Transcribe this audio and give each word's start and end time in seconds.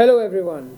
Hello 0.00 0.20
everyone 0.20 0.68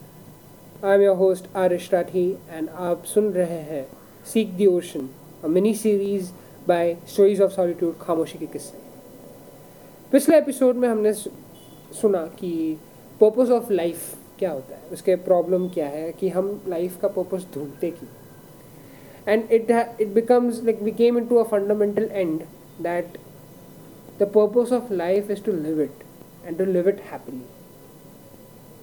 I 0.84 0.94
am 0.94 1.02
your 1.02 1.16
host 1.16 1.44
Arish 1.56 1.88
Rathi 1.92 2.24
and 2.50 2.68
आप 2.68 3.04
सुन 3.04 3.28
रहे 3.32 3.58
हैं 3.58 3.84
seek 4.32 4.56
the 4.56 4.66
ocean 4.66 5.08
a 5.44 5.48
mini 5.48 5.74
series 5.74 6.30
by 6.68 6.94
stories 7.08 7.42
of 7.42 7.52
solitude 7.52 7.98
खामोशी 8.00 8.38
के 8.38 8.46
किस्से। 8.46 8.78
पिछले 10.12 10.38
एपिसोड 10.38 10.76
में 10.76 10.88
हमने 10.88 11.12
सुना 11.12 12.24
कि 12.40 12.52
पर्पस 13.20 13.50
ऑफ़ 13.50 13.72
लाइफ 13.72 14.12
क्या 14.38 14.50
होता 14.50 14.74
है, 14.74 14.90
उसके 14.92 15.16
प्रॉब्लम 15.28 15.68
क्या 15.68 15.86
है, 15.86 16.12
कि 16.12 16.28
हम 16.28 16.60
लाइफ 16.68 16.98
का 17.02 17.08
पर्पस 17.08 17.46
ढूंढते 17.54 17.90
क्यों? 17.90 18.10
And 19.28 19.52
it 19.52 19.70
it 20.00 20.08
becomes 20.14 20.62
like 20.64 20.82
we 20.82 20.92
came 21.04 21.18
in 21.18 21.26
to 21.26 21.36
a 21.36 21.48
fundamental 21.50 22.10
and 22.12 22.40
that 22.82 23.18
the 24.20 24.32
purpose 24.36 24.72
of 24.72 24.92
life 24.92 25.30
is 25.30 25.44
to 25.44 25.52
live 25.52 25.80
it 25.80 26.04
and 26.46 26.58
to 26.58 26.64
live 26.64 26.88
it 26.88 27.10
happily 27.12 27.61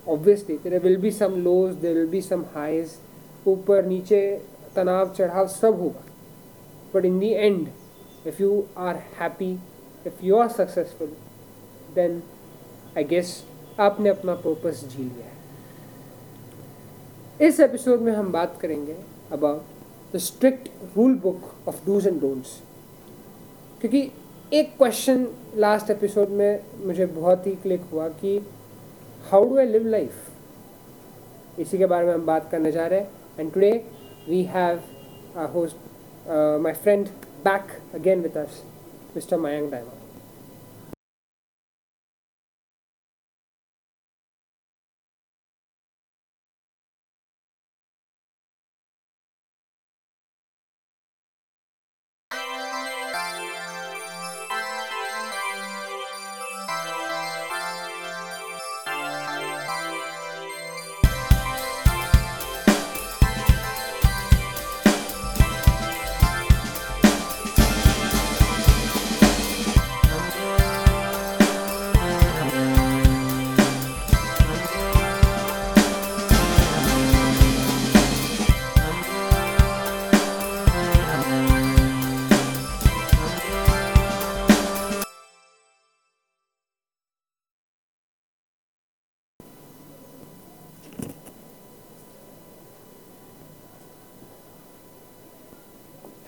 obviously 0.10 0.58
there 0.58 0.80
will 0.80 1.00
be 1.00 1.12
some 1.12 1.44
lows 1.44 1.78
there 1.78 1.96
will 1.96 2.12
be 2.12 2.22
some 2.22 2.46
highs 2.56 2.98
ऊपर 3.48 3.86
नीचे 3.86 4.22
तनाव 4.76 5.14
चढ़ाव 5.18 5.48
सब 5.48 5.80
होगा 5.80 6.04
but 6.94 7.06
in 7.06 7.20
the 7.20 7.32
end 7.38 7.70
if 8.26 8.40
you 8.40 8.52
are 8.78 8.98
happy 9.20 9.52
if 10.06 10.22
you 10.22 10.38
are 10.38 10.50
successful 10.50 11.10
then 11.96 12.22
I 12.96 13.04
guess 13.04 13.34
आपने 13.80 14.10
अपना 14.10 14.34
purpose 14.46 14.84
जी 14.92 15.04
लिया 15.04 15.26
है 15.26 15.38
इस 17.48 17.60
एपिसोड 17.60 18.02
में 18.02 18.12
हम 18.14 18.32
बात 18.32 18.58
करेंगे 18.62 18.96
about 19.32 20.16
the 20.16 20.18
strict 20.20 20.70
rule 20.96 21.14
book 21.24 21.68
of 21.68 21.86
dos 21.86 22.08
and 22.08 22.20
don'ts 22.22 22.58
क्योंकि 23.82 24.02
एक 24.54 24.76
क्वेश्चन 24.78 25.28
लास्ट 25.56 25.90
एपिसोड 25.90 26.30
में 26.40 26.60
मुझे 26.86 27.06
बहुत 27.06 27.48
ही 27.48 27.52
क्लिक 27.64 27.82
हुआ 27.92 28.08
कि 28.22 28.40
how 29.28 29.50
do 29.50 29.58
I 29.58 29.66
live 29.66 29.88
life 29.88 31.60
इसी 31.60 31.78
के 31.78 31.86
बारे 31.86 32.06
में 32.06 32.14
हम 32.14 32.26
बात 32.26 32.50
करने 32.52 32.72
जा 32.72 32.88
रहे 32.88 33.00
हैं। 33.00 33.10
And 33.40 33.52
today 33.54 33.72
we 34.30 34.42
have 34.54 34.82
host 35.54 36.30
my 36.64 36.74
friend 36.74 37.08
back 37.46 37.80
again 37.96 38.22
with 38.22 38.38
us 38.38 38.64
mister 39.16 39.38
Mayank 39.38 39.72
Dayma 39.72 39.99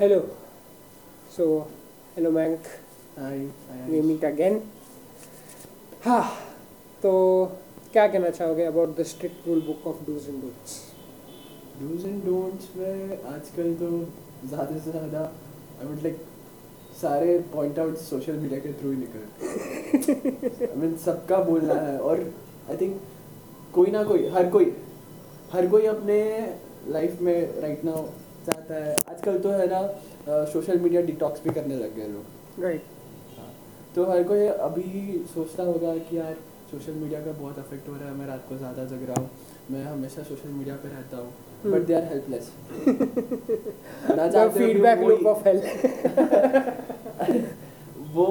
hello 0.01 0.19
so 1.31 1.45
hello 2.15 2.29
Mayank 2.31 2.67
we 3.89 3.99
meet 4.01 4.23
again 4.25 4.55
हाँ 6.05 6.23
तो 7.03 7.11
क्या 7.93 8.07
कहना 8.07 8.29
चाहोगे 8.29 8.63
about 8.65 8.95
the 8.99 9.03
strict 9.09 9.47
rule 9.47 9.61
book 9.61 9.85
of 9.87 9.97
dos 10.05 10.27
and 10.29 10.41
don'ts 10.41 10.79
dos 11.81 12.05
and 12.05 12.23
don'ts 12.25 12.69
में 12.77 13.23
आजकल 13.25 13.73
तो 13.73 13.89
ज़्यादा 14.47 14.79
से 14.79 14.91
ज़्यादा 14.91 15.21
आई 15.21 15.87
वुड 15.87 16.01
लाइक 16.03 16.25
सारे 17.01 17.37
पॉइंट 17.53 17.79
आउट 17.79 17.97
सोशल 17.99 18.39
मीडिया 18.39 18.59
के 18.59 18.73
थ्रू 18.81 18.91
ही 18.91 18.97
निकल 18.97 20.65
आई 20.69 20.79
मीन 20.79 20.97
सबका 21.05 21.43
बोलना 21.43 21.79
है 21.81 21.97
और 21.99 22.25
आई 22.69 22.77
थिंक 22.77 22.99
कोई 23.73 23.91
ना 23.91 24.03
कोई 24.03 24.27
हर 24.29 24.49
कोई 24.49 24.73
हर 25.53 25.67
कोई 25.67 25.85
अपने 25.87 26.19
लाइफ 26.89 27.21
में 27.21 27.61
राइट 27.61 27.85
नाउ 27.85 28.05
चाहता 28.45 28.73
है। 28.75 28.95
आजकल 29.09 29.39
तो 29.39 29.49
है 29.51 29.67
ना 29.69 29.81
सोशल 30.53 30.79
मीडिया 30.79 31.01
डिटॉक्स 31.03 31.43
भी 31.43 31.53
करने 31.55 31.75
लग 31.77 31.95
गए 31.95 32.07
लोग। 32.07 32.63
राइट 32.63 32.83
तो 33.95 34.05
हर 34.05 34.23
कोई 34.23 34.47
अभी 34.47 35.25
सोचता 35.33 35.63
होगा 35.63 35.95
कि 35.99 36.17
यार 36.17 36.35
सोशल 36.71 36.93
मीडिया 36.93 37.19
का 37.21 37.31
बहुत 37.39 37.57
अफेक्ट 37.59 37.87
हो 37.89 37.95
रहा 37.95 38.09
है 38.09 38.15
मैं 38.17 38.27
रात 38.27 38.43
को 38.49 38.57
ज़्यादा 38.57 38.83
जग 38.87 39.01
रहा 39.07 39.21
हूँ 39.21 39.29
मैं 39.71 39.83
हमेशा 39.85 40.23
सोशल 40.23 40.49
मीडिया 40.49 40.75
पे 40.75 40.89
रहता 40.89 41.17
हूँ 41.17 41.31
Hmm. 41.61 41.73
But 41.73 41.81
they 41.87 41.93
are 41.93 42.03
helpless 42.03 42.45
feedback 44.53 44.99
loop 44.99 45.25
of 45.27 45.47
health 45.47 45.65
वो 48.13 48.27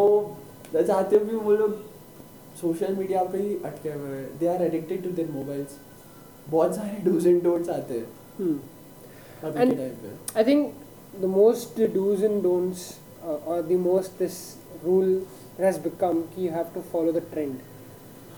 ना 0.74 0.82
चाहते 0.82 1.18
भी 1.18 1.36
वो 1.36 1.52
लोग 1.56 1.76
सोशल 2.60 2.94
मीडिया 2.94 3.22
पे 3.24 3.38
ही 3.38 3.54
अटके 3.64 3.90
हुए 3.90 4.16
हैं। 4.16 4.38
They 4.38 4.46
are 4.46 4.62
addicted 4.62 5.02
to 5.04 5.10
their 5.10 5.30
mobiles 5.30 5.76
बहुत 6.48 6.74
सारे 6.76 6.96
डूज 7.04 7.26
एंड 7.26 7.42
डोंट्स 7.44 7.68
आते 7.70 7.94
हैं। 7.94 8.06
के 8.40 8.50
And- 9.42 9.72
I 10.36 10.42
think 10.44 10.74
the 11.20 11.28
most 11.28 11.76
do's 11.94 12.22
and 12.22 12.42
don'ts, 12.42 12.82
uh, 13.24 13.38
or 13.46 13.62
the 13.62 13.76
most 13.76 14.18
this 14.18 14.38
rule 14.84 15.12
has 15.58 15.78
become 15.86 16.22
कि 16.34 16.44
you 16.46 16.50
have 16.56 16.72
to 16.74 16.82
follow 16.92 17.12
the 17.18 17.24
trend. 17.34 17.60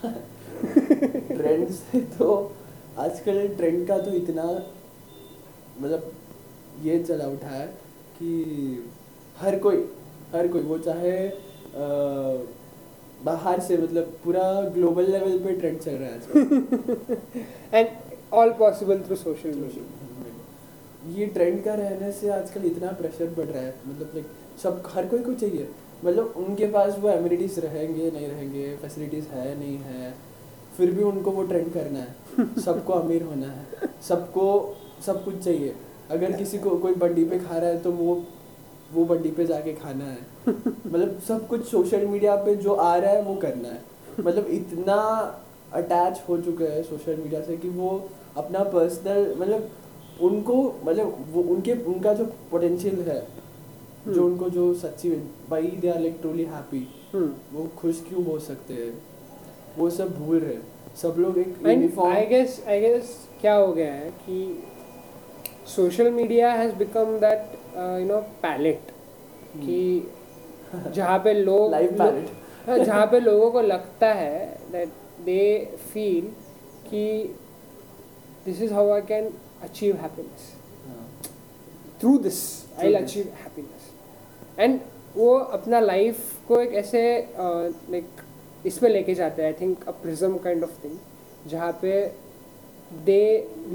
Trend 0.03 1.69
से 1.75 1.99
तो 2.17 2.27
आजकल 2.99 3.47
trend 3.57 3.85
का 3.87 3.97
तो 4.07 4.11
इतना 4.15 4.43
मतलब 5.81 6.11
ये 6.83 6.97
चला 7.03 7.25
उठा 7.35 7.49
है 7.49 7.65
कि 8.17 8.31
हर 9.39 9.57
कोई 9.65 9.77
हर 10.33 10.47
कोई 10.55 10.61
वो 10.71 10.77
चाहे 10.87 11.15
अ, 11.27 11.87
बाहर 13.25 13.59
से 13.67 13.77
मतलब 13.77 14.13
पूरा 14.23 14.43
ग्लोबल 14.75 15.11
लेवल 15.11 15.37
पे 15.45 15.53
ट्रेंड 15.59 15.79
चल 15.79 15.95
रहा 16.01 16.09
है 16.09 16.19
And 17.79 17.87
all 18.39 18.51
possible 18.63 18.99
through 19.07 19.17
social 19.23 19.55
media. 19.63 19.83
ये 21.09 21.25
ट्रेंड 21.25 21.63
का 21.63 21.73
रहने 21.73 22.11
से 22.11 22.29
आजकल 22.29 22.65
इतना 22.65 22.91
प्रेशर 22.91 23.33
बढ़ 23.37 23.45
रहा 23.45 23.61
है। 23.63 23.73
मतलब 23.87 24.11
लाइक 24.13 24.25
सब 24.63 24.83
हर 24.87 25.05
कोई 25.05 25.19
को 25.19 25.33
चाहिए। 25.33 25.69
मतलब 26.05 26.33
उनके 26.37 26.67
पास 26.67 26.95
वो 26.99 27.09
एम्यूनिटीज 27.09 27.59
रहेंगे 27.59 28.11
नहीं 28.11 28.27
रहेंगे 28.27 28.75
फैसिलिटीज़ 28.75 29.27
है 29.27 29.59
नहीं 29.59 29.77
है 29.77 30.13
फिर 30.77 30.91
भी 30.91 31.03
उनको 31.03 31.31
वो 31.31 31.43
ट्रेंड 31.43 31.73
करना 31.73 31.99
है। 31.99 32.15
सबको 32.61 32.93
अमीर 32.93 33.23
होना 33.23 33.47
है। 33.47 33.65
सबको 34.07 34.75
सब 35.05 35.23
कुछ 35.25 35.35
चाहिए। 35.35 35.75
अगर 36.11 36.31
किसी 36.31 36.57
को 36.57 36.69
कोई 36.69 36.95
बंडी 36.95 37.25
पे 37.25 37.39
खा 37.39 37.57
रहा 37.57 37.69
है 37.69 37.81
तो 37.81 37.91
वो 37.91 38.23
वो 38.93 39.05
बंडी 39.05 39.31
पे 39.31 39.45
जाके 39.45 39.73
खाना 39.73 40.05
है। 40.05 40.17
मतलब 40.47 41.19
सब 41.27 41.47
कुछ 41.47 41.65
सोशल 41.67 42.05
मीडिया 42.07 42.35
पे 42.35 42.55
जो 42.55 42.73
आ 42.73 42.95
रहा 42.95 43.11
है 43.11 43.21
वो 43.21 43.35
करना 43.35 43.67
है। 43.67 43.81
मतलब 44.19 44.47
इतना 44.47 44.95
अटैच 45.73 46.21
हो 46.29 46.37
चुका 46.41 46.65
है 46.65 46.83
सोशल 46.83 47.15
मीडिया 47.15 47.41
से 47.41 47.57
कि 47.57 47.69
वो 47.69 48.09
अपना 48.37 48.63
पर्सनल 48.63 49.35
मतलब 49.37 49.69
उनको 50.21 50.75
मतलब 50.85 51.25
वो 51.31 51.41
उनके 51.41 51.73
उनका 51.73 52.13
जो 52.13 52.25
पोटेंशियल 52.51 53.01
है 53.01 53.27
जो 54.07 54.13
Hmm. 54.13 54.23
उनको 54.23 54.49
जो 54.49 54.73
सच्ची 54.73 55.09
भाई 55.49 55.63
they 55.63 55.89
are 55.89 55.99
like 55.99 56.17
truly 56.21 56.43
happy. 56.43 56.87
वो 57.53 57.69
खुश 57.77 58.03
क्यों 58.09 58.25
हो 58.25 58.39
सकते 58.39 58.73
हैं 58.73 59.03
वो 59.77 59.89
सब 59.89 60.19
भूल 60.19 60.39
रहे 60.39 60.53
हैं। 60.53 60.63
सब 61.01 61.15
लोग 61.17 61.37
एक 61.37 61.47
यूनिफॉर्म 61.47 62.15
guess 62.15 62.59
I 62.67 62.79
guess 62.85 63.05
क्या 63.41 63.53
हो 63.53 63.73
गया 63.73 63.93
है 63.93 64.09
कि 64.09 64.63
media 66.11 66.51
has 66.51 66.73
become 66.73 67.19
that 67.19 67.39
uh, 67.77 67.97
you 67.97 68.07
know 68.11 68.23
palette 68.43 68.91
कि 69.55 70.07
जहाँ 70.95 71.19
पे 71.19 71.33
लोग 71.43 71.71
पैलेट 71.71 72.29
हाँ, 72.69 72.77
जहाँ 72.77 73.07
पे 73.07 73.19
लोगों 73.19 73.51
को 73.51 73.61
लगता 73.61 74.07
है 74.07 74.57
that 74.71 74.87
they 75.25 75.67
feel 75.93 76.23
कि 76.89 77.29
this 78.47 78.61
is 78.61 78.71
how 78.71 78.85
I 78.91 79.01
can 79.01 79.31
achieve 79.69 79.97
happiness 80.05 80.51
through 81.99 82.17
this 82.19 82.39
Through 82.79 82.89
I'll 82.89 83.01
this. 83.01 83.11
achieve 83.11 83.29
happiness 83.45 83.83
and 84.57 84.79
वो 85.15 85.33
अपना 85.57 85.79
लाइफ 85.79 86.19
को 86.47 86.59
एक 86.61 86.71
ऐसे 86.83 87.01
लाइक 87.39 88.21
इस 88.65 88.77
पे 88.77 88.89
लेके 88.89 89.13
जाते 89.15 89.41
हैं 89.41 89.53
I 89.53 89.59
think 89.61 89.87
a 89.87 89.91
prism 90.03 90.37
kind 90.45 90.63
of 90.63 90.83
thing 90.83 90.97
जहाँ 91.51 91.71
पे 91.81 91.91
they 93.09 93.21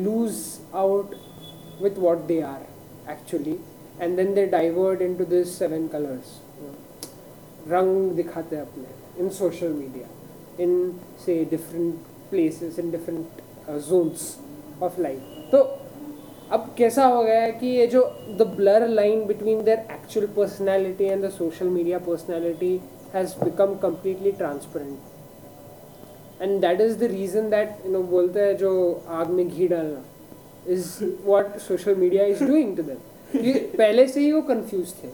lose 0.04 0.42
out 0.82 1.14
with 1.82 1.98
what 2.04 2.22
they 2.28 2.36
are 2.42 2.62
actually 3.12 3.52
and 4.04 4.18
then 4.20 4.30
they 4.38 4.44
divert 4.54 5.02
into 5.06 5.26
this 5.32 5.50
seven 5.58 5.84
colors 5.92 6.30
रंग 7.72 8.10
दिखाते 8.16 8.56
हैं 8.56 8.62
अपने 8.62 9.22
in 9.24 9.30
social 9.36 9.76
media 9.82 10.08
in 10.64 10.72
say 11.24 11.36
different 11.52 12.08
places 12.32 12.80
in 12.84 12.90
different 12.96 13.42
zones 13.88 14.26
of 14.82 15.00
life 15.00 15.37
तो 15.52 15.58
अब 16.52 16.74
कैसा 16.78 17.04
हो 17.06 17.22
गया 17.22 17.40
है 17.40 17.52
कि 17.52 17.66
ये 17.66 17.86
जो 17.86 18.02
the 18.38 18.42
blur 18.56 18.86
line 18.88 19.24
between 19.26 19.62
their 19.64 19.78
actual 19.92 20.26
personality 20.36 21.04
and 21.04 21.24
the 21.24 21.30
social 21.30 21.66
media 21.68 21.98
personality 22.06 22.80
has 23.14 23.34
become 23.44 23.74
completely 23.82 24.32
transparent 24.32 26.42
and 26.42 26.60
that 26.60 26.80
is 26.80 26.98
the 26.98 27.10
reason 27.12 27.50
that 27.50 27.86
you 27.86 27.92
know 27.92 28.02
बोलते 28.14 28.40
हैं 28.40 28.56
जो 28.56 29.02
आग 29.18 29.30
में 29.30 29.48
घी 29.48 29.68
डालना 29.68 30.04
is 30.72 31.04
what 31.24 31.56
social 31.68 31.94
media 31.96 32.24
is 32.26 32.44
doing 32.44 32.76
to 32.76 32.82
them 32.82 33.44
ये 33.44 33.52
पहले 33.76 34.06
से 34.08 34.20
ही 34.20 34.32
वो 34.32 34.40
कंफ्यूज 34.42 34.92
थे. 35.02 35.08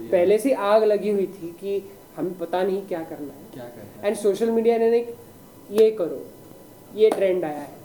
पहले 0.00 0.38
से 0.38 0.52
आग 0.54 0.84
लगी 0.84 1.10
हुई 1.10 1.26
थी 1.28 1.48
कि 1.60 1.82
हमें 2.16 2.32
पता 2.38 2.62
नहीं 2.62 2.82
क्या 2.88 3.02
करना 3.04 3.32
है. 3.32 3.46
क्या 3.54 3.64
करना 3.64 4.06
एंड 4.06 4.16
सोशल 4.16 4.50
मीडिया 4.50 4.78
ने 4.78 5.06
ये 5.70 5.90
करो 5.98 6.24
ये 6.96 7.10
ट्रेंड 7.10 7.44
आया 7.44 7.58
है 7.58 7.76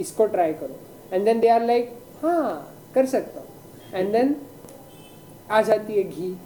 इसको 0.00 0.26
ट्राई 0.26 0.52
करो. 0.54 0.76
And 1.12 1.24
then 1.24 1.40
they 1.40 1.48
are 1.48 1.64
like 1.66 1.92
हाँ 2.22 2.74
कर 2.94 3.06
सकता 3.06 3.40
हूँ. 3.40 3.48
एंड 3.94 4.12
देन 4.12 4.34
आ 5.50 5.62
जाती 5.62 5.94
है 5.94 6.02
घी 6.02 6.36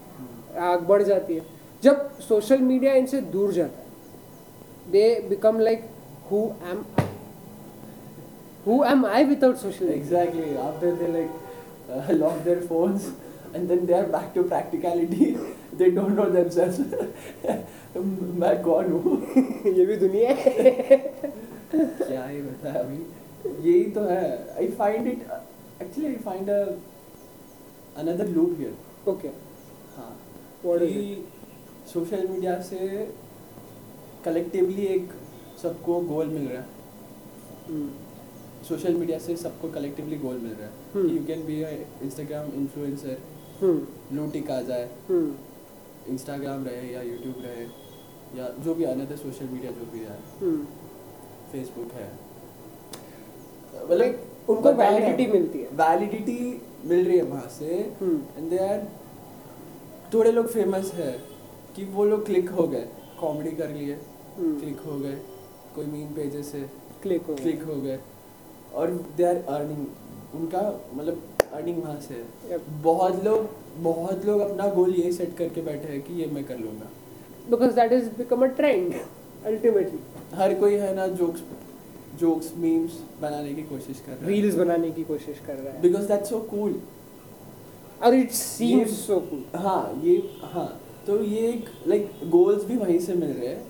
आग 0.71 0.81
बढ़ 0.89 1.03
जाती 1.03 1.35
है। 1.35 1.43
जब 1.83 2.19
सोशल 2.21 2.59
मीडिया 2.63 2.93
इनसे 2.95 3.21
दूर 3.37 3.53
जाता 3.53 3.79
है 3.79 4.91
they 4.93 5.05
become 5.29 5.59
like 5.61 5.89
who 6.31 6.45
am 6.71 6.85
who 8.67 8.83
am 8.85 9.07
I 9.07 9.25
without 9.25 9.57
social. 9.57 9.89
After 10.69 10.91
they 10.97 11.09
like 11.09 11.33
uh, 11.91 12.13
lock 12.19 12.45
their 12.45 12.61
phones 12.69 13.09
and 13.55 13.69
then 13.69 13.87
they 13.87 13.95
are 13.95 14.07
back 14.13 14.29
to 14.35 14.43
practicality. 14.45 15.37
they 15.81 15.91
don't 15.91 16.15
know 16.17 16.29
themselves. 16.31 16.79
मैं 18.43 18.63
कौन 18.63 18.93
हूँ? 18.93 19.17
ये 19.79 19.87
भी 19.87 19.97
दुनिया 19.97 20.31
है। 20.39 20.71
क्या 21.75 22.25
ही 22.27 22.41
बताया 22.43 22.81
अभी? 22.81 22.99
यही 23.47 23.85
तो 23.91 24.01
है। 24.01 24.57
I 24.57 24.69
find 24.69 25.07
it 25.07 25.23
actually 25.83 26.07
I 26.09 26.17
find 26.17 26.51
a 26.51 26.61
another 27.97 28.29
loop 28.29 28.55
here 28.59 29.11
okay 29.11 29.29
हाँ। 29.97 30.13
What 30.67 30.83
is 30.83 30.93
कि 30.93 31.29
सोशल 31.93 32.27
मीडिया 32.29 32.61
से 32.63 32.79
कलेक्टिवली 34.25 34.87
एक 34.87 35.13
सबको 35.63 36.01
गोल 36.01 36.27
मिल 36.27 36.49
रहा 36.49 36.63
है। 36.63 36.69
सोशल 38.69 38.95
मीडिया 38.95 39.19
से 39.19 39.37
सबको 39.37 39.69
कलेक्टिवली 39.69 40.17
गोल 40.17 40.37
मिल 40.37 40.53
रहा 40.53 40.67
है। 40.67 40.73
Hmm. 40.95 41.11
You 41.13 41.25
can 41.27 41.47
be 41.47 41.61
Instagram 42.07 42.53
influencer 42.53 43.17
blue 43.63 44.27
tick 44.31 44.51
आ 44.51 44.61
जाए। 44.61 44.89
इंस्टाग्राम 46.09 46.65
रहे 46.65 46.93
या 46.93 47.03
यूट्यूब 47.03 47.35
रहे 47.39 47.65
या 48.39 48.49
जो 48.65 48.75
भी 48.75 48.85
अनदर 48.85 49.17
सोशल 49.17 49.47
मीडिया 49.47 49.73
जो 49.73 49.85
भी 49.93 50.01
है। 50.01 50.17
फेसबुक 51.53 51.93
है। 51.93 52.11
Like, 53.73 54.17
उनको 54.49 54.73
validity 54.73 55.27
मिलती 55.33 55.59
है। 55.59 55.69
वैलिडिटी 55.77 56.63
मिल 56.85 57.05
रही 57.07 57.17
है 57.17 57.25
वहाँ 57.25 57.49
से. 57.49 57.67
एंड 58.03 58.51
दे 58.51 58.59
आर 58.59 58.87
थोड़े 60.15 60.33
लोग 60.33 60.47
फ़ेमस 60.47 60.93
है 60.95 61.13
कि 61.77 61.85
वो 61.85 62.05
लोग 62.05 62.25
क्लिक 62.27 62.51
हो 62.51 62.67
गए। 62.69 62.87
कॉमेडी 63.21 63.51
कर 63.57 63.69
लिए. 63.69 63.99
क्लिक 64.39 64.81
हो 64.87 64.99
गए। 64.99 65.17
कोई 65.75 65.85
मीम 65.87 66.09
पेजेस 66.15 66.53
से 66.53 66.61
क्लिक 67.03 67.27
हो 67.29 67.35
क्लिक 67.35 67.63
हो 67.63 67.77
गए। 67.77 67.99
और 68.75 68.91
दे 69.17 69.25
आर 69.25 69.37
अर्निंग 69.55 69.87
उनका 70.35 70.61
मतलब 70.95 71.23
अर्निंग 71.53 71.83
वहाँ 71.83 72.01
से 72.01 72.15
है। 72.51 72.59
बहुत 72.83 73.25
लोग 73.25 73.49
बहुत 73.83 74.25
लोग 74.25 74.41
अपना 74.41 74.67
गोल 74.75 74.95
ये 74.95 75.13
सेट 75.13 75.37
करके 75.37 75.61
बैठे 75.63 75.89
हैं 75.89 76.01
कि 76.03 76.15
ये 76.15 76.27
मैं 76.27 76.45
कर 76.45 76.59
लूँगा। 76.59 76.91
Because 77.51 77.75
that 77.77 77.93
has 77.93 78.09
become 78.21 78.43
a 78.43 78.49
trend 78.61 78.95
ultimately 79.51 80.01
हर 80.35 80.55
कोई 80.55 80.75
है 80.75 80.95
ना 80.95 81.07
जोक्स 81.21 81.41
जोक्स 82.21 82.53
मीम्स 82.57 82.93
बनाने 83.21 83.53
की 83.55 83.63
कोशिश 83.63 84.01
कर 84.07 84.13
रहा 84.13 84.21
है। 84.23 84.29
रील्स 84.29 84.55
बनाने 84.55 84.91
की 84.91 85.05
कोशिश 85.05 85.39
कर 85.47 85.55
रहा 85.55 85.73
है। 85.73 85.81
बिकॉज़ 85.83 86.09
दैट्स 86.09 86.31
सो 86.31 86.39
कूल 86.51 86.81
और 88.03 88.15
इट 88.15 88.31
सीम्स 88.31 88.99
सो 89.07 89.19
कूल 89.21 89.45
हाँ 89.59 90.01
ये 90.05 90.17
हाँ 90.43 90.67
तो 91.07 91.23
ये 91.25 91.47
एक 91.49 91.69
लाइक 91.89 92.11
गोल्स 92.31 92.65
भी 92.65 92.77
वहीं 92.77 92.99
से 92.99 93.15
मिल 93.15 93.31
रहे 93.31 93.49
हैं। 93.49 93.63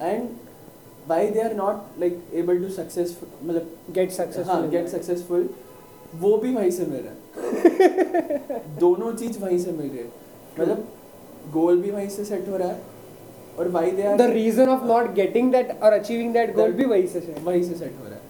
And 0.00 0.28
why 1.08 1.28
they 1.28 1.40
are 1.40 1.54
not 1.54 2.00
like 2.00 2.22
able 2.34 2.62
to 2.64 2.68
success 2.74 3.16
मतलब 3.42 3.70
गेट 3.94 4.10
सक्सेसफुल 4.10 4.54
हाँ 4.54 4.68
गेट 4.70 4.88
सक्सेसफुल 4.88 5.48
वो 6.14 6.36
भी 6.38 6.54
वहीं 6.54 6.70
से 6.70 6.86
मिल 6.86 7.00
रहा 7.00 7.12
है। 7.12 8.60
दोनों 8.80 9.12
चीज़ 9.14 9.38
वहीं 9.38 9.58
से 9.58 9.72
मिल 9.72 9.88
रही 9.88 9.98
है। 9.98 10.10
मतलब 10.60 10.88
गोल 11.52 11.80
भी 11.82 11.90
वहीं 11.90 12.08
से 12.08 12.24
सेट 12.24 12.48
हो 12.48 12.56
रहा 12.56 12.68
है। 12.68 12.80
और 13.58 13.68
why 13.68 13.90
they 13.90 14.02
are 14.02 14.16
the 14.16 14.30
reason 14.30 14.68
of 14.68 14.84
not 14.86 15.12
getting 15.14 15.50
that 15.52 15.78
और 15.82 15.92
अचीविंग 15.92 16.32
दैट 16.32 16.54
गोल 16.54 16.72
भी 16.72 16.84
वही 16.84 17.06
से 17.08 17.18
है 17.18 17.42
वहीं 17.44 17.62
से 17.62 17.74
सेट 17.74 17.94
हो 17.98 18.04
रहा 18.04 18.14
है। 18.14 18.20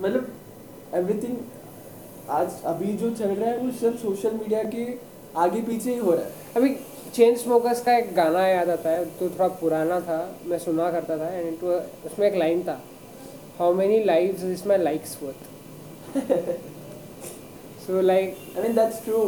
मतलब 0.00 0.32
एवरीथिंग 0.94 1.36
आज 2.30 2.62
अभी 2.66 2.92
जो 2.94 3.10
चल 3.10 3.28
रहा 3.28 3.50
है 3.50 3.58
वो 3.58 3.70
सब 3.70 3.96
सोशल 3.98 4.32
मीडिया 4.32 4.62
के 4.64 4.86
आगे 5.36 5.60
पीछे 5.62 5.90
ही 5.90 5.98
हो 5.98 6.10
रहा 6.10 6.24
है। 6.24 6.32
अभी 6.56 6.76
चेन 7.14 7.36
स्मोकर्स 7.36 7.82
का 7.82 7.96
एक 7.96 8.14
गाना 8.14 8.46
याद 8.46 8.70
आता 8.70 8.90
है 8.90 9.04
तो 9.18 9.28
थोड़ा 9.28 9.48
पुराना 9.60 10.00
था 10.00 10.18
मैं 10.46 10.58
सुना 10.58 10.90
करता 10.90 11.16
था 11.18 11.28
एंड 11.30 11.62
उसमें 11.64 12.26
एक 12.26 12.36
लाइन 12.36 12.62
था 12.62 12.80
how 13.58 13.74
many 13.74 14.02
lives 14.04 14.44
is 14.44 14.66
my 14.68 14.78
likes 14.78 15.16
worth 15.22 15.40
so 17.86 18.00
like 18.00 18.36
I 18.56 18.62
mean 18.62 18.74
that's 18.76 19.04
true 19.04 19.22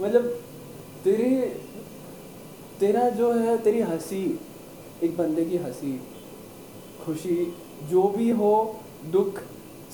मतलब 0.00 0.26
तेरे 1.04 1.30
तेरा 2.80 3.08
जो 3.10 3.32
है 3.32 3.56
तेरी 3.58 3.80
हँसी 3.80 4.22
एक 5.02 5.16
बंदे 5.16 5.44
की 5.44 5.56
हँसी 5.56 5.92
खुशी 7.04 7.36
जो 7.90 8.02
भी 8.08 8.30
हो 8.30 8.52
दुख 9.12 9.40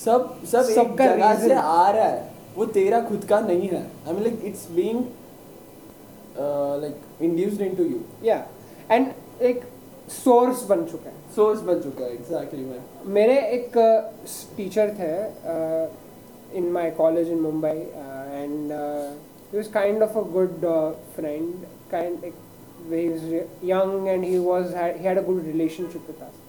सब 0.04 0.44
सब 0.46 0.70
एक 0.70 0.74
सबका 0.76 1.06
जगह 1.06 1.38
से 1.40 1.54
आ 1.54 1.90
रहा 1.90 2.04
है। 2.04 2.32
वो 2.56 2.66
तेरा 2.66 3.00
खुद 3.00 3.24
का 3.24 3.40
नहीं 3.40 3.68
है। 3.68 3.82
I 4.06 4.12
mean 4.12 4.22
like 4.22 4.44
it's 4.44 4.70
being 4.70 5.04
like 6.82 7.22
induced 7.22 7.60
into 7.60 7.84
you 7.84 8.00
या 8.24 8.36
एंड 8.90 9.12
एक 9.42 9.64
सोर्स 10.08 10.62
बन 10.64 10.84
चुका 10.84 11.10
है। 11.10 11.16
सोर्स 11.36 11.60
बन 11.60 11.80
चुका 11.80 12.04
है 12.04 12.12
एग्जैक्टली 12.14 12.64
मैं 12.64 12.80
मेरे 13.14 13.38
एक 13.56 13.78
टीचर 14.56 14.94
थे 14.98 15.12
in 16.58 16.70
my 16.72 16.90
college 16.90 17.30
in 17.30 17.40
Mumbai 17.40 17.68
and 17.68 18.72
he 18.72 19.56
was 19.58 19.68
kind 19.74 20.02
of 20.02 20.18
a 20.18 20.22
good 20.32 20.66
friend 21.16 21.54
kind 21.90 22.32
he 22.90 23.08
was 23.08 23.22
young 23.62 24.08
and 24.08 24.24
he 24.24 24.38
was 24.38 24.74
he 24.98 25.04
had 25.04 25.18
a 25.18 25.22
good 25.22 25.46
relationship 25.46 26.06
with 26.08 26.20
us 26.22 26.42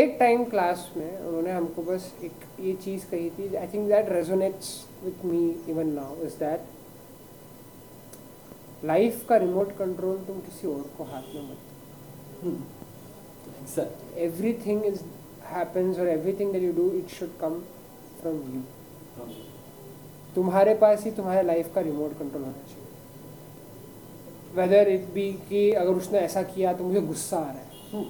एक 0.00 0.16
टाइम 0.18 0.44
क्लास 0.50 0.90
में 0.96 1.18
उन्होंने 1.18 1.50
हमको 1.50 1.82
बस 1.82 2.04
एक 2.24 2.42
ये 2.60 2.72
चीज़ 2.82 3.04
कही 3.10 3.30
थी 3.38 3.54
I 3.56 3.66
think 3.72 3.88
that 3.88 4.08
resonates 4.12 4.68
with 5.04 5.24
me 5.26 5.40
even 5.68 5.88
now 5.94 6.22
is 6.26 6.36
that 6.40 6.60
life 8.84 9.24
का 9.28 9.36
रिमोट 9.44 9.76
कंट्रोल 9.78 10.18
तुम 10.26 10.38
किसी 10.40 10.68
और 10.68 10.84
को 10.98 11.04
हाथ 11.04 11.34
में 11.34 11.42
मत 11.50 11.58
exact 13.62 14.00
everything 14.28 14.84
is 14.84 15.02
happens 15.50 15.98
or 15.98 16.08
everything 16.08 16.52
that 16.52 16.62
you 16.62 16.72
do 16.72 16.86
it 17.00 17.10
should 17.10 17.34
come 17.40 17.58
from 18.22 18.38
you 18.52 18.62
तुम्हारे 20.34 20.74
पास 20.80 21.04
ही 21.04 21.10
तुम्हारे 21.12 21.42
लाइफ 21.42 21.72
का 21.74 21.80
रिमोट 21.80 22.12
कंट्रोल 22.18 22.42
होना 22.42 22.62
चाहिए 22.68 22.79
वेदर 24.54 24.88
इट 24.88 25.04
बी 25.12 25.30
कि 25.48 25.70
अगर 25.72 25.92
उसने 25.92 26.18
ऐसा 26.18 26.42
किया 26.42 26.72
तो 26.72 26.84
मुझे 26.84 27.00
गुस्सा 27.00 27.36
आ 27.36 27.40
रहा 27.40 27.98
है। 27.98 28.04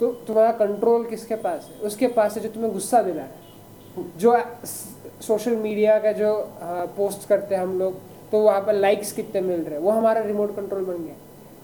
तो 0.00 0.12
तुम्हारा 0.26 0.52
कंट्रोल 0.56 1.04
किसके 1.06 1.34
पास 1.36 1.68
है? 1.70 1.78
उसके 1.80 2.06
पास 2.08 2.36
है 2.36 2.42
जो 2.42 2.48
तुम्हें 2.48 2.72
गुस्सा 2.72 3.02
दिला 3.02 3.22
रहा 3.22 3.24
है। 3.24 4.08
जो 4.18 4.36
सोशल 5.22 5.56
मीडिया 5.56 5.98
का 5.98 6.12
जो 6.12 6.32
पोस्ट 6.96 7.28
करते 7.28 7.54
हैं 7.54 7.62
हम 7.62 7.78
लोग 7.78 8.00
तो 8.32 8.40
वहाँ 8.40 8.60
पर 8.60 8.74
लाइक्स 8.74 9.12
कितने 9.12 9.40
मिल 9.40 9.60
रहे 9.60 9.74
हैं? 9.74 9.80
वो 9.80 9.90
हमारा 9.90 10.20
रिमोट 10.20 10.54
कंट्रोल 10.56 10.84
बन 10.84 11.04
गया। 11.04 11.14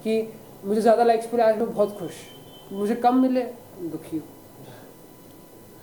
कि 0.04 0.32
मुझे 0.64 0.80
ज़्यादा 0.80 1.04
लाइक्स 1.04 1.26
मिले 1.34 1.42
आज 1.42 1.58
मैं 1.58 1.72
बहुत 1.74 1.98
खुश। 1.98 2.12
मुझे 2.72 2.94
कम 2.96 3.20
मिले 3.22 3.42
दुखी 3.82 4.22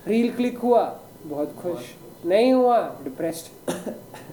रील 0.06 0.32
क्लिक 0.32 0.58
हुआ 0.58 0.82
बहुत 1.24 1.54
खुश। 1.62 1.94
नहीं 2.26 2.52
हुआ 2.52 2.78
डिप्रेस्ड 3.04 3.70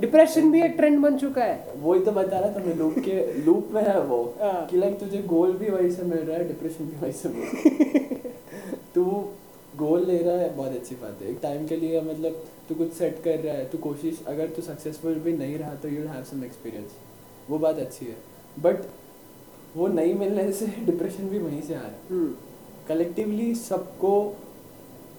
डिप्रेशन 0.00 0.50
भी 0.50 0.60
एक 0.62 0.74
ट्रेंड 0.76 0.98
बन 1.00 1.16
चुका 1.18 1.44
है। 1.44 1.74
वही 1.82 2.00
तो 2.00 2.12
बता 2.12 2.38
रहा 2.38 2.52
था 2.52 2.64
मैं 2.64 2.74
लूप 2.76 2.98
के 2.98 3.42
लूप 3.44 3.70
में 3.72 3.82
है 3.82 4.00
वो 4.00 4.22
हाँ। 4.40 4.66
कि 4.66 4.76
लाइक 4.76 4.98
तुझे 5.00 5.22
गोल 5.26 5.52
भी 5.52 5.70
वहीं 5.70 5.90
से 5.90 6.02
मिल 6.02 6.18
रहा 6.18 6.36
है 6.38 6.46
डिप्रेशन 6.48 6.84
भी 6.84 6.96
वहीं 6.96 7.12
से 7.12 7.28
मिल 7.28 7.42
रहा 7.44 7.60
है। 7.68 8.32
तू 8.94 9.04
गोल 9.76 10.06
ले 10.06 10.18
रहा 10.18 10.36
है 10.36 10.54
बहुत 10.56 10.72
अच्छी 10.72 10.94
बात 10.94 11.18
है। 11.22 11.30
एक 11.30 11.38
टाइम 11.42 11.66
के 11.66 11.76
लिए 11.76 12.00
मतलब 12.00 12.44
तू 12.68 12.74
कुछ 12.74 12.92
सेट 12.92 13.22
कर 13.24 13.38
रहा 13.38 13.54
है 13.54 13.64
तू 13.70 13.78
कोशिश 13.78 14.22
अगर 14.26 14.46
तू 14.46 14.62
सक्सेसफुल 14.62 15.14
भी 15.26 15.32
नहीं 15.32 15.58
रहा 15.58 15.74
तो 15.74 15.88
यू 15.88 16.06
हैव 16.08 16.22
सम 16.24 16.44
एक्सपीरियंस 16.44 16.96
वो 17.50 17.58
बात 17.58 17.78
अच्छी 17.78 18.06
है। 18.06 18.16
बट 18.58 18.84
वो 19.76 19.86
नहीं 19.88 20.14
मिलने 20.14 20.50
से 20.52 20.66
डिप्रेशन 20.86 21.28
भी 21.28 21.38
वहीं 21.38 21.60
से 21.62 21.74
आ 21.74 21.78
रहा 21.78 21.88
है। 21.88 21.98
हम्म, 22.10 22.34
कलेक्टिवली 22.88 23.54
सबको 23.54 24.14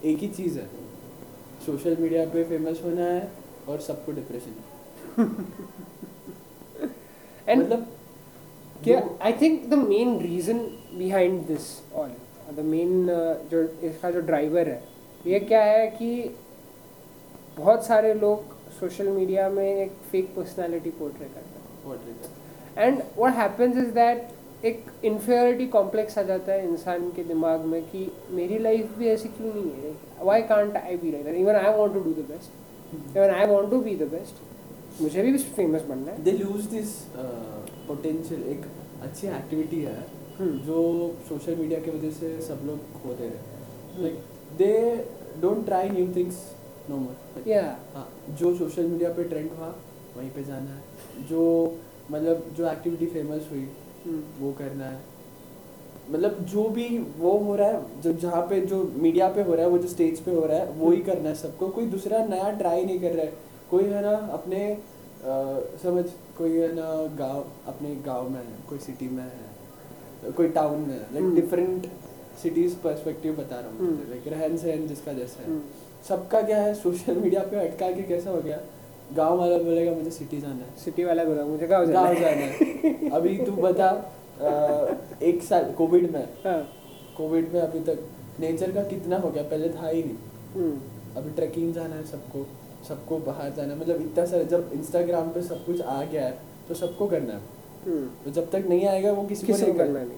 एक 0.06 0.18
ही 0.18 0.28
चीज़ 0.28 0.58
है। 0.60 0.66
सोशल 1.66 1.98
मीडिया 2.00 2.26
पे 2.26 2.44
फ़ेमस 2.44 2.82
होना 2.84 3.06
है 3.06 3.32
और 3.70 3.80
सबको 3.82 4.12
डिप्रेशन 4.12 4.52
एंड 7.48 7.62
मतलब 7.64 7.88
क्या 8.84 9.02
I 9.22 9.34
think 9.34 9.70
the 9.70 9.74
main 9.74 10.20
reason 10.20 10.60
behind 10.98 11.46
this 11.46 11.94
all 11.94 12.12
the 12.56 12.60
main 12.66 13.06
जो 13.52 13.64
इसका 13.88 14.12
जो 14.12 14.22
ड्राइवर 14.22 14.70
है 14.70 14.84
ये 15.28 15.40
क्या 15.40 15.64
है 15.64 15.88
कि 15.88 16.36
बहुत 17.58 17.86
सारे 17.86 18.14
लोग 18.14 18.56
सोशल 18.80 19.08
मीडिया 19.08 19.50
में 19.50 19.76
एक 19.76 19.92
फेक 20.12 20.34
पर्सनालिटी 20.36 20.90
पोर्ट्रे 20.90 21.26
करते 21.26 21.60
हैं। 21.90 22.88
And 22.88 23.02
what 23.18 23.36
happens 23.36 23.78
is 23.78 23.90
that 23.94 24.66
एक 24.66 24.86
इन्फेरिटी 25.06 25.68
कॉम्प्लेक्स 25.68 26.18
आ 26.18 26.22
जाता 26.22 26.52
है 26.54 26.68
इंसान 26.68 27.10
के 27.12 27.24
दिमाग 27.24 27.66
में 27.66 27.82
कि 27.84 28.12
मेरी 28.32 28.58
लाइफ 28.60 28.98
भी 28.98 29.08
ऐसी 29.08 29.30
क्यों 29.30 29.54
नहीं 29.54 29.72
है? 29.72 29.96
Why 30.20 30.42
can't 30.42 30.78
I 30.78 30.98
be 30.98 31.12
like 31.12 31.28
even 31.28 31.56
I 31.56 31.74
want 31.78 31.94
to 31.94 32.00
do 32.00 32.14
the 32.14 32.26
best 32.30 33.18
even 33.18 33.30
I 33.30 33.46
want 33.46 33.70
to 33.72 33.80
be 33.82 33.96
the 33.96 34.10
best 34.12 34.36
मुझे 35.02 35.22
भी 35.24 35.38
फ़ेमस 35.38 35.82
बनना 35.90 36.12
है। 36.12 36.24
दे 36.24 36.32
लूज 36.34 36.66
दिस 36.68 36.96
पोटेंशियल 37.88 38.44
एक 38.52 38.66
अच्छी 39.04 39.28
एक्टिविटी 39.28 39.82
है 39.82 39.98
Hmm. 40.40 40.52
जो 40.66 40.76
सोशल 41.30 41.56
मीडिया 41.56 41.80
की 41.80 41.92
वजह 41.92 42.12
से 42.12 42.28
सब 42.42 42.60
लोग 42.66 42.78
खो 43.02 43.14
दे 43.14 43.26
रहे. 43.26 44.04
Like 44.04 44.20
they 44.58 45.42
don't 45.42 45.66
try 45.66 45.90
new 45.90 46.06
things 46.16 46.36
no 46.90 46.98
more 46.98 47.50
yeah 47.50 47.64
हाँ 47.96 48.08
जो 48.40 48.54
सोशल 48.58 48.88
मीडिया 48.88 49.10
पे 49.14 49.24
ट्रेंड 49.24 49.50
हुआ 49.52 49.68
वहीं 50.18 50.30
पे 50.30 50.44
जाना 50.44 50.76
है। 50.76 51.26
जो 51.30 51.42
मतलब 52.12 52.46
जो 52.58 52.70
एक्टिविटी 52.72 53.06
फ़ेमस 53.08 53.50
हुई 53.52 53.66
Hmm. 54.06 54.22
वो 54.40 54.52
करना 54.60 54.86
है। 54.86 55.00
मतलब 56.10 56.40
जो 56.52 56.64
भी 56.70 56.88
वो 57.18 57.38
हो 57.38 57.56
रहा 57.56 57.68
है 57.68 58.02
जो 58.02 58.14
जहाँ 58.22 58.42
पे 58.50 58.62
जो 58.68 58.84
मीडिया 58.98 59.28
पे 59.30 59.42
हो 59.42 59.54
रहा 59.54 59.66
है 59.66 59.72
वो 59.72 59.78
जो 59.78 59.88
स्टेज 59.88 60.20
पे 60.20 60.32
हो 60.32 60.46
रहा 60.46 60.58
है 60.58 60.72
वो 60.74 60.92
ही 60.92 61.02
करना 61.04 61.30
है 61.30 61.36
सबको। 61.36 61.68
कोई 61.70 61.86
दूसरा 61.88 62.26
नया 62.26 62.50
ट्राई 62.60 62.86
नहीं 62.86 63.00
कर 63.00 63.12
रहा 63.12 63.26
है। 63.26 63.34
कोई 63.72 63.84
है 63.84 64.02
ना 64.02 64.16
अपने 64.34 64.62
अ, 64.72 65.32
समझ 65.84 66.06
कोई 66.38 66.52
है 66.52 66.68
ना 66.76 66.90
गाँव 67.20 67.46
अपने 67.68 67.96
गाँव 67.96 68.30
में 68.30 68.40
है 68.40 68.58
कोई 68.70 68.78
सिटी 68.80 69.08
में 69.10 69.24
है 69.24 70.32
कोई 70.32 70.48
टाउन 70.48 70.80
में 70.80 70.94
है 70.94 71.00
like 71.14 71.26
Hmm. 71.26 71.36
Different 71.36 71.88
cities 72.42 72.76
perspective 72.76 73.34
बता 73.36 73.60
रहा 73.60 73.70
हूँ 73.70 73.90
Hmm. 73.90 74.10
लाइक 74.10 74.28
रहन 74.28 74.58
सहन 74.58 74.88
जिसका 74.88 75.14
जैसा 75.14 75.42
है। 75.42 75.48
Hmm. 75.50 76.08
सबका 76.08 76.42
क्या 76.42 76.62
है 76.62 76.74
सोशल 76.74 77.16
मीडिया 77.16 77.42
पे 77.42 77.56
अटका 77.68 77.92
के 77.92 78.02
कैसा 78.02 78.30
हो 78.30 78.42
गया? 78.42 78.60
गाँव 79.16 79.38
वाला 79.40 79.58
बोलेगा 79.58 79.92
मुझे 79.92 80.12
सिटी 80.12 80.40
जाना 80.42 80.56
है. 80.56 80.76
सिटी 80.86 81.04
वाला 81.04 81.24
बोला 81.24 81.44
मुझे 81.44 81.68
कहा 81.68 81.84
गाँव 81.84 82.14
जाना 82.14 82.46
है। 82.46 83.10
अभी 83.10 83.38
तू 83.38 83.52
बता 83.52 83.90
एक 85.24 85.44
साल 85.44 85.72
कोविड 85.78 86.12
में। 86.14 86.24
हाँ। 86.46 86.62
कोविड 87.18 87.54
में 87.54 87.62
अभी 87.62 87.80
तक 87.80 88.00
नेचर 88.40 88.72
का 88.72 88.84
कितना 88.84 89.18
हो 89.18 89.30
गया? 89.30 89.44
पहले 89.44 89.70
था 89.70 89.88
ही 89.88 90.04
नहीं। 90.04 90.18
हम्म, 90.56 90.78
अभी 91.18 91.32
ट्रैकिंग 91.32 91.74
जाना 91.74 91.96
है 91.96 92.04
सबको। 92.06 92.46
सबको 92.88 93.18
बाहर 93.26 93.50
जाना 93.56 93.76
मतलब 93.76 94.02
इतना 94.02 94.26
सारा 94.26 94.44
जब 94.52 94.72
इंस्टाग्राम 94.74 95.30
पे 95.32 95.42
सब 95.44 95.66
कुछ 95.66 95.82
आ 95.82 96.04
गया 96.04 96.26
है 96.26 96.38
तो 96.68 96.76
सबको 96.76 97.08
करना 97.08 97.34
है। 97.34 97.40
हम्म, 97.86 98.06
तो 98.24 98.32
जब 98.32 98.50
तक 98.52 98.66
नहीं 98.70 98.88
आएगा 98.88 99.12
वो 99.12 99.24
किसी 99.24 99.48
को 99.48 99.54
किसी 99.54 99.66
को 99.66 99.72
नहीं 99.72 99.78
करना 99.78 100.04
नहीं। 100.04 100.18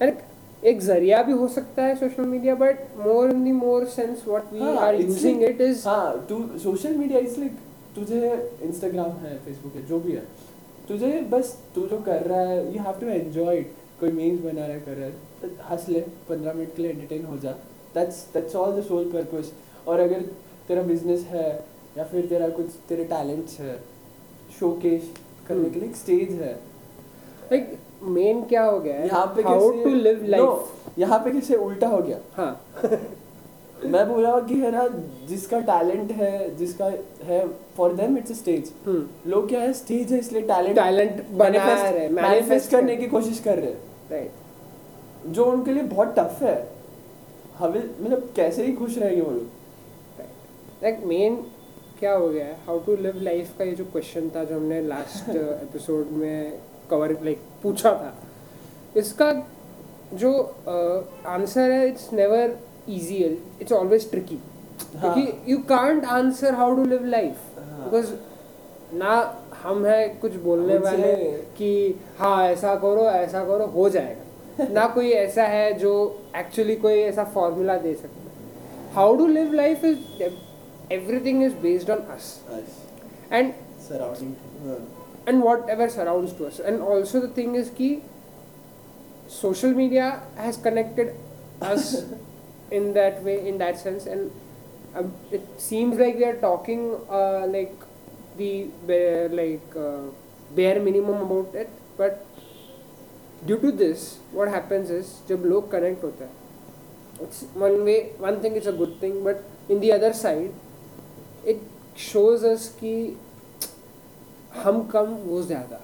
अरे 0.00 0.16
एक 0.62 0.80
ज़रिया 0.82 1.22
भी 1.22 1.32
हो 1.32 1.48
सकता 1.48 1.82
है 1.82 1.94
social 1.96 2.24
media 2.26 2.54
but 2.54 2.80
more 2.98 3.30
in 3.30 3.44
the 3.44 3.52
more 3.52 3.84
sense 3.88 4.22
what 4.26 4.52
we 4.52 4.76
are 4.78 5.00
using 5.00 5.42
it 5.44 5.60
is 5.60 5.86
हाँ 5.88 6.26
तू 6.28 6.40
सोशल 6.62 6.96
मीडिया 6.96 7.20
इज़ 7.20 7.38
लाइक 7.40 7.58
तुझे 7.94 8.20
इंस्टाग्राम 8.64 9.10
है 9.24 9.36
फेसबुक 9.44 9.74
है 9.76 9.86
जो 9.86 9.98
भी 10.00 10.12
है। 10.12 10.22
तुझे 10.88 11.10
बस 11.30 11.56
तू 11.74 11.86
जो 11.88 11.98
कर 12.06 12.22
रहा 12.26 12.40
है 12.40 12.58
you 12.74 12.82
have 12.82 13.00
to 13.00 13.06
enjoy 13.08 13.58
it 13.58 13.74
कोई 14.00 14.10
मीम्स 14.12 14.40
बना 14.44 14.66
रहा 14.66 14.74
है 14.74 14.80
कर 14.80 14.92
रहा 14.92 15.06
है 15.06 15.12
तो 15.42 15.48
हंस 15.70 15.88
ले 15.88 16.00
पंद्रह 16.28 16.52
मिनट 16.52 16.74
के 16.76 16.82
लिए 16.82 16.90
एंटरटेन 16.92 17.24
हो 17.26 17.36
जा। 17.38 17.50
That's 17.94 18.24
that's 18.34 18.56
all 18.56 18.80
the 18.80 18.84
sole 18.84 19.10
purpose 19.12 19.52
और 19.88 20.00
अगर 20.00 20.20
तेरा 20.68 20.82
बिज़नेस 20.82 21.24
है 21.30 21.44
या 21.98 22.04
फिर 22.04 22.26
तेरा 22.26 22.48
कुछ 22.50 22.66
तेरे 22.88 23.04
टैलेंट्स 23.04 23.58
है 23.60 23.76
शोकेस 24.58 25.10
करने 25.48 25.70
के 25.70 25.80
लिए 25.80 25.88
एक 25.88 25.96
स्टेज 25.96 26.30
है। 26.40 26.52
लाइक 27.50 27.78
मेन 28.02 28.42
क्या 28.44 28.64
हो 28.64 28.78
गया 28.80 28.94
यहाँ 28.96 29.26
पे 29.36 29.42
हाउ 29.42 29.70
टू 29.82 29.94
लिव 29.96 30.24
लाइफ 30.26 30.98
यहाँ 30.98 31.18
पे 31.24 31.30
कैसे 31.30 31.56
उल्टा 31.56 31.88
हो 31.88 32.00
गया। 32.02 32.18
हाँ। 32.36 32.52
मैं 33.84 34.06
बोल 34.08 34.22
रहा 34.22 34.32
हूँ 34.32 34.44
कि 34.48 34.54
है 34.54 34.70
ना 34.70 34.86
जिसका 35.28 35.60
टैलेंट 35.68 36.10
है 36.12 36.54
जिसका 36.56 36.90
है 37.24 37.46
फॉर 37.76 37.92
देम 37.92 38.18
इट्स 38.18 38.32
स्टेज 38.38 38.72
लोग 39.26 39.48
क्या 39.48 39.60
है 39.60 39.72
स्टेज 39.72 40.12
है 40.12 40.18
इसलिए 40.18 40.42
टैलेंट 40.42 40.76
टैलेंट 40.76 41.24
मैनिफेस्ट 41.30 42.70
करने 42.70 42.96
की 42.96 43.06
कोशिश 43.06 43.40
कर 43.40 43.58
रहे 43.58 43.70
हैं। 43.70 43.80
राइट 44.10 45.30
जो 45.34 45.44
उनके 45.44 45.72
लिए 45.72 45.82
बहुत 45.84 46.14
टफ 46.18 46.42
है। 46.42 46.56
हमें 47.58 47.82
मतलब 48.00 48.30
कैसे 48.36 48.66
ही 48.66 48.72
खुश 48.72 48.98
रहेंगे 48.98 49.20
वो 49.20 49.30
लोग। 49.30 50.22
लाइक 50.82 51.00
मेन 51.06 51.42
क्या 52.02 52.12
हो 52.12 52.28
गया? 52.28 52.44
है 52.44 52.52
हाउ 52.52 52.78
टू 52.78 52.96
लिव 52.96 53.12
लाइफ 53.16 53.58
का 53.58 53.64
ये 53.64 53.72
जो 53.72 53.84
क्वेश्चन 53.84 54.28
था 54.28 54.44
जो 54.44 54.56
हमने 54.56 54.80
लास्ट 54.82 55.28
एपिसोड 55.36 56.06
में 56.10 56.58
कवर 56.90 57.10
लाइक 57.22 57.40
पूछा 57.62 57.92
था 57.92 58.14
इसका 58.96 59.46
जो 60.14 60.32
आंसर 61.26 61.70
है 61.70 61.88
it's 61.88 62.12
never 62.12 62.58
easy 62.88 63.16
it's 63.60 63.72
always 63.72 64.10
tricky. 64.10 64.36
क्योंकि 65.00 65.52
you 65.52 65.58
can't 65.58 66.04
answer 66.04 66.54
how 66.54 66.76
to 66.76 66.84
live 66.84 67.04
life. 67.04 67.34
Because 67.58 68.12
ना 68.94 69.44
हम 69.62 69.86
है 69.86 70.08
कुछ 70.08 70.34
बोलने 70.34 70.78
वाले 70.78 71.14
कि 71.58 72.00
हाँ 72.18 72.48
ऐसा 72.48 72.74
करो 72.74 73.04
ऐसा 73.04 73.44
करो 73.44 73.66
हो 73.66 73.88
जाएगा। 73.88 74.64
ना 74.70 74.86
कोई 74.86 75.10
ऐसा 75.10 75.44
है 75.44 75.72
जो 75.72 76.22
एक्चुअली 76.36 76.76
कोई 76.76 76.94
ऐसा 76.94 77.24
फॉर्मूला 77.24 77.76
दे 77.76 77.94
सकता 77.94 78.92
how 78.92 79.16
to 79.16 79.26
live 79.26 79.52
life 79.52 79.84
is 79.84 79.98
everything 80.91 81.43
is 81.43 81.53
based 81.61 81.89
on 81.91 82.05
us 82.17 82.29
and 83.31 83.53
surrounding 83.87 84.95
and 85.29 85.43
whatever 85.43 85.85
surrounds 85.93 86.33
to 86.35 86.45
us 86.49 86.57
and 86.69 86.81
also 86.81 87.19
the 87.23 87.29
thing 87.37 87.55
is 87.61 87.69
ki 87.77 87.87
social 89.37 89.73
media 89.79 90.05
has 90.43 90.59
connected 90.67 91.09
us 91.69 91.89
in 92.77 92.93
that 92.97 93.21
way 93.23 93.35
in 93.51 93.57
that 93.63 93.81
sense 93.81 94.05
and 94.05 94.31
um, 94.95 95.11
it 95.31 95.43
seems 95.57 95.99
like 96.03 96.15
we 96.15 96.25
are 96.25 96.37
talking 96.45 96.95
uh, 97.09 97.45
like 97.47 97.75
the 98.37 98.67
bare, 98.85 99.27
like 99.29 99.75
uh, 99.75 100.03
bare 100.55 100.79
minimum 100.79 101.21
about 101.27 101.53
it 101.53 101.69
but 101.97 102.25
due 103.45 103.59
to 103.59 103.71
this 103.71 104.19
what 104.31 104.47
happens 104.47 104.89
is 104.89 105.15
जब 105.29 105.45
लोग 105.45 105.69
connect 105.71 106.03
होते 106.03 106.23
हैं 106.23 107.25
it's 107.25 107.43
one 107.65 107.77
way 107.85 107.97
one 108.23 108.39
thing 108.41 108.55
is 108.55 108.67
a 108.67 108.75
good 108.79 108.95
thing 109.03 109.23
but 109.27 109.43
in 109.75 109.79
the 109.83 109.91
other 109.91 110.13
side 110.13 110.51
it 111.48 111.60
shows 111.98 112.46
us 112.46 112.68
कि 112.80 112.94
हम 114.54 114.82
कम 114.92 115.14
वो 115.26 115.42
ज़्यादा। 115.42 115.80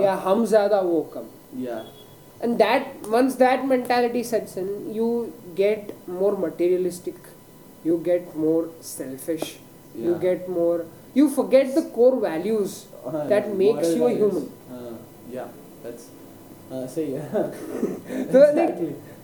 या 0.00 0.14
हम 0.24 0.44
ज़्यादा 0.46 0.80
वो 0.80 1.00
कम। 1.14 1.26
And 2.42 2.56
that 2.58 3.06
once 3.08 3.36
that 3.38 3.64
mentality 3.64 4.22
sets 4.24 4.58
in 4.58 4.68
you 4.92 5.08
get 5.56 5.92
more 6.08 6.38
materialistic 6.38 7.16
you 7.86 7.96
get 8.04 8.36
more 8.36 8.74
selfish 8.84 9.42
you 9.96 10.14
get 10.20 10.48
more 10.50 10.86
you 11.16 11.28
forget 11.28 11.74
the 11.74 11.82
core 11.94 12.14
values 12.22 12.74
that 13.28 13.46
makes 13.56 13.96
you 13.96 14.08
human 14.08 14.46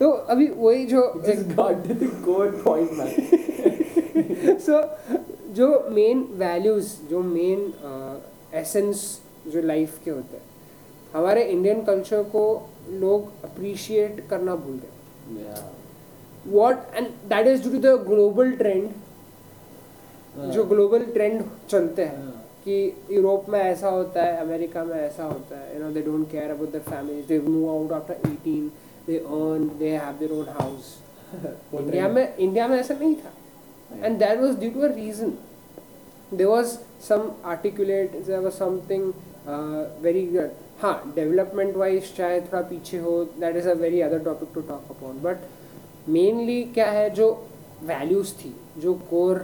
तो 0.01 0.11
अभी 0.11 0.47
वही 0.47 0.85
जो 0.87 1.03
गॉड 1.57 1.87
द 1.87 1.93
सो 4.67 4.83
जो 5.55 5.69
मेन 5.91 6.23
वैल्यूज़ 6.35 6.95
जो 7.11 7.21
main 7.23 7.73
essence 8.55 9.21
जो 9.47 9.63
life 9.63 9.99
के 10.05 10.11
होते 10.11 10.37
हैं 10.37 10.45
हमारे 11.15 11.45
इंडियन 11.45 11.83
कल्चर 11.83 12.23
को 12.23 12.45
लोग 12.91 13.45
अप्रिशिएट 13.45 14.29
करना 14.31 14.55
भूल 14.57 14.79
गए 14.79 14.89
what 16.47 16.77
and 16.95 17.07
that 17.29 17.47
is 17.47 17.63
due 17.63 17.73
to 17.73 17.79
the 17.79 18.01
global 18.07 18.53
trend. 18.53 18.89
जो 20.53 20.65
ग्लोबल 20.65 21.05
ट्रेंड 21.05 21.43
चलते 21.71 22.03
हैं। 22.05 22.29
कि 22.65 22.93
यूरोप 23.11 23.49
में 23.49 23.59
ऐसा 23.61 23.89
होता 23.89 24.23
है 24.23 24.37
अमेरिका 24.37 24.85
में 24.85 24.97
ऐसा 24.97 25.25
होता 25.25 25.59
है 25.59 25.77
you 25.77 25.83
know 25.83 25.91
they 25.91 26.01
don't 26.03 26.31
care 26.31 26.51
about 26.51 26.73
the 26.73 26.81
families 26.81 27.27
they 27.27 27.39
move 27.41 27.69
out 27.71 27.93
after 27.93 28.15
18 28.15 28.71
they 29.07 29.19
earn 29.19 29.71
they 29.79 29.91
have 29.91 30.13
their 30.19 30.33
own 30.33 30.49
house 30.49 30.95
India 31.75 32.09
में 32.09 32.37
इंडिया 32.37 32.69
में 32.69 32.79
ऐसा 32.81 32.95
नहीं 32.95 33.15
था 33.15 33.33
and 34.03 34.21
that 34.21 34.41
was 34.41 34.57
due 34.57 34.71
to 34.73 34.85
a 34.85 34.93
reason. 34.95 35.39
There 36.33 36.49
was 36.49 36.79
some 37.01 37.35
articulate 37.45 38.27
there 38.27 38.41
was 38.41 38.55
something 38.55 39.13
uh, 39.47 39.85
very 40.01 40.27
good. 40.27 40.51
हाँ 40.83 41.13
development 41.15 41.77
wise 41.77 42.05
शायद 42.17 42.45
थोड़ा 42.45 42.61
पीछे 42.69 42.99
हो 42.99 43.13
that 43.41 43.57
is 43.57 43.69
a 43.69 43.73
very 43.81 44.01
other 44.01 44.19
topic 44.25 44.49
to 44.55 44.61
talk 44.69 44.91
upon 44.91 45.19
but 45.23 46.09
mainly 46.09 46.63
क्या 46.75 46.87
है 46.91 47.09
जो 47.15 47.27
वैल्यूज़ 47.83 48.33
थी 48.35 48.55
जो 48.81 48.95
कोर 49.11 49.41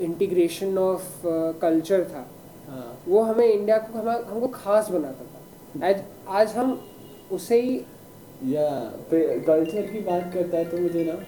इंटीग्रेशन 0.00 0.78
ऑफ़ 0.78 1.26
कल्चर 1.62 2.04
था 2.12 2.26
हाँ। 2.68 2.86
वो 3.08 3.22
हमें 3.22 3.46
इंडिया 3.46 3.78
को 3.78 3.98
हमें 3.98 4.12
हमको 4.12 4.48
खास 4.54 4.90
बनाता 4.90 5.24
था। 5.24 5.86
आज 5.88 6.02
आज 6.40 6.56
हम 6.56 6.80
उसे 7.32 7.60
ही 7.60 7.76
या 8.54 8.68
कल्चर 9.12 9.90
की 9.92 10.00
बात 10.10 10.32
करता 10.34 10.56
है 10.56 10.70
तो 10.70 10.78
मुझे 10.78 11.04
ना 11.04 11.18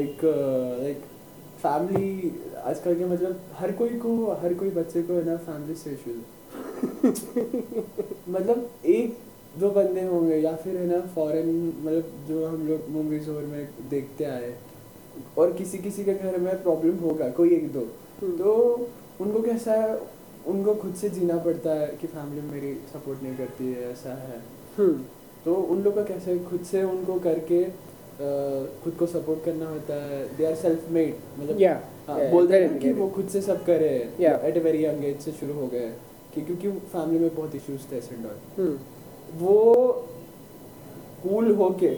एक 0.00 0.24
लाइक 0.24 1.04
फैमिली 1.62 2.30
आजकल 2.64 2.94
के 2.94 3.04
मतलब 3.04 3.40
हर 3.54 3.72
कोई 3.72 3.98
को 3.98 4.14
हर 4.42 4.54
कोई 4.54 4.70
बच्चे 4.70 5.02
को 5.02 5.14
है 5.14 5.24
ना 5.24 5.36
फैमिली 5.46 5.74
से 5.74 5.90
इश्यूज़ 5.90 6.22
मतलब 8.30 8.70
एक 8.86 9.18
दो 9.60 9.70
बंदे 9.70 10.02
होंगे 10.02 10.36
या 10.36 10.54
फिर 10.56 10.76
है 10.76 10.86
ना 10.86 11.00
फॉरेन 11.14 11.50
मतलब 11.84 12.12
जो 12.28 12.46
हम 12.46 12.66
लोग 12.68 12.88
मूवीज़ 12.90 13.30
और 13.30 13.42
में 13.42 13.68
देखते 13.90 14.24
आए 14.24 14.54
और 15.38 15.52
किसी 15.52 15.78
किसी 15.78 16.04
के 16.04 16.14
घर 16.14 16.38
में 16.38 16.62
प्रॉब्लम 16.62 16.96
होगा 16.98 17.28
कोई 17.30 17.54
एक 17.54 17.72
दो। 17.72 17.80
हम्म। 18.22 18.36
तो 18.36 18.54
उनको 19.20 19.42
कैसा 19.42 19.72
है 19.72 19.98
उनको 20.46 20.74
खुद 20.74 20.94
से 20.94 21.08
जीना 21.08 21.36
पड़ता 21.36 21.70
है 21.70 21.86
कि 22.00 22.06
फैमिली 22.06 22.42
मेरी 22.42 22.72
सपोर्ट 22.92 23.22
नहीं 23.22 23.36
करती 23.36 23.72
है 23.72 23.90
ऐसा 23.90 24.14
है। 24.14 24.38
हम्म। 24.78 25.02
तो 25.44 25.54
उन 25.54 25.82
लोग 25.82 25.94
का 25.94 26.02
कैसे 26.04 26.38
खुद 26.38 26.60
से 26.60 26.82
उनको 26.84 27.18
करके 27.18 27.62
खुद 28.84 28.94
को 28.98 29.06
सपोर्ट 29.06 29.44
करना 29.44 29.68
होता 29.68 30.04
है। 30.04 30.36
दे 30.36 30.46
आर 30.46 30.54
सेल्फ 30.54 30.90
मेड 30.90 31.14
मतलब 31.38 31.58
Yeah, 31.58 31.76
हाँ, 32.08 32.18
yeah, 32.18 32.32
बोलते 32.32 32.62
हैं 32.62 32.78
कि 32.78 32.92
वो 32.92 33.08
खुद 33.08 33.28
से 33.28 33.42
सब 33.42 33.64
करे. 33.64 34.10
At 34.20 34.56
a 34.56 34.60
very 34.60 34.84
young 34.84 35.04
age 35.04 35.20
से 35.20 35.32
शुरू 35.32 35.54
हो 35.54 35.66
गए। 35.66 35.92
कि 36.34 36.40
क्योंकि 36.40 36.70
फैमिली 36.70 37.18
में 37.18 37.34
बहुत 37.34 37.54
इश्यूज़ 37.54 37.92
थे 37.92 37.96
एंड 37.96 38.26
ऑल 38.26 38.36
हम्म 38.58 38.78
वो 39.38 39.84
कूल 41.22 41.54
होके 41.54 41.94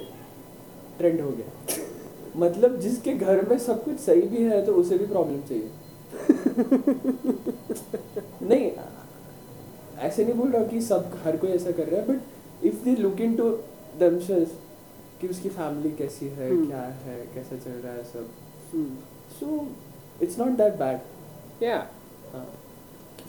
ट्रेंड 0.98 1.20
हो 1.20 1.30
गया 1.30 1.46
मतलब 2.36 2.80
जिसके 2.80 3.12
घर 3.12 3.48
में 3.48 3.58
सब 3.58 3.84
कुछ 3.84 4.00
सही 4.00 4.22
भी 4.22 4.44
है 4.44 4.66
तो 4.66 4.74
उसे 4.74 4.98
भी 4.98 5.06
प्रॉब्लम 5.06 5.40
चाहिए। 5.40 5.70
नहीं 8.42 8.70
ऐसे 9.98 10.24
नहीं 10.24 10.34
बोल 10.34 10.50
रहा 10.50 10.64
कि 10.64 10.80
सब 10.80 11.12
हर 11.24 11.36
कोई 11.36 11.50
ऐसा 11.50 11.70
कर 11.70 11.88
रहा 11.88 12.00
है 12.00 12.06
but 12.08 12.20
if 12.66 12.84
they 12.84 12.96
look 12.96 13.20
into 13.36 13.50
themselves 14.00 14.48
कि 15.20 15.28
उसकी 15.28 15.48
फैमिली 15.48 15.90
कैसी 15.98 16.26
है 16.38 16.50
Hmm. 16.50 16.66
क्या 16.66 16.80
है 17.06 17.16
कैसा 17.34 17.56
चल 17.64 17.80
रहा 17.84 17.92
है 17.92 18.02
सब। 18.04 18.28
हम्म। 18.72 18.96
So 19.40 19.66
it's 20.22 20.38
not 20.38 20.48
that 20.58 20.74
bad 20.78 21.64
yeah 21.64 21.78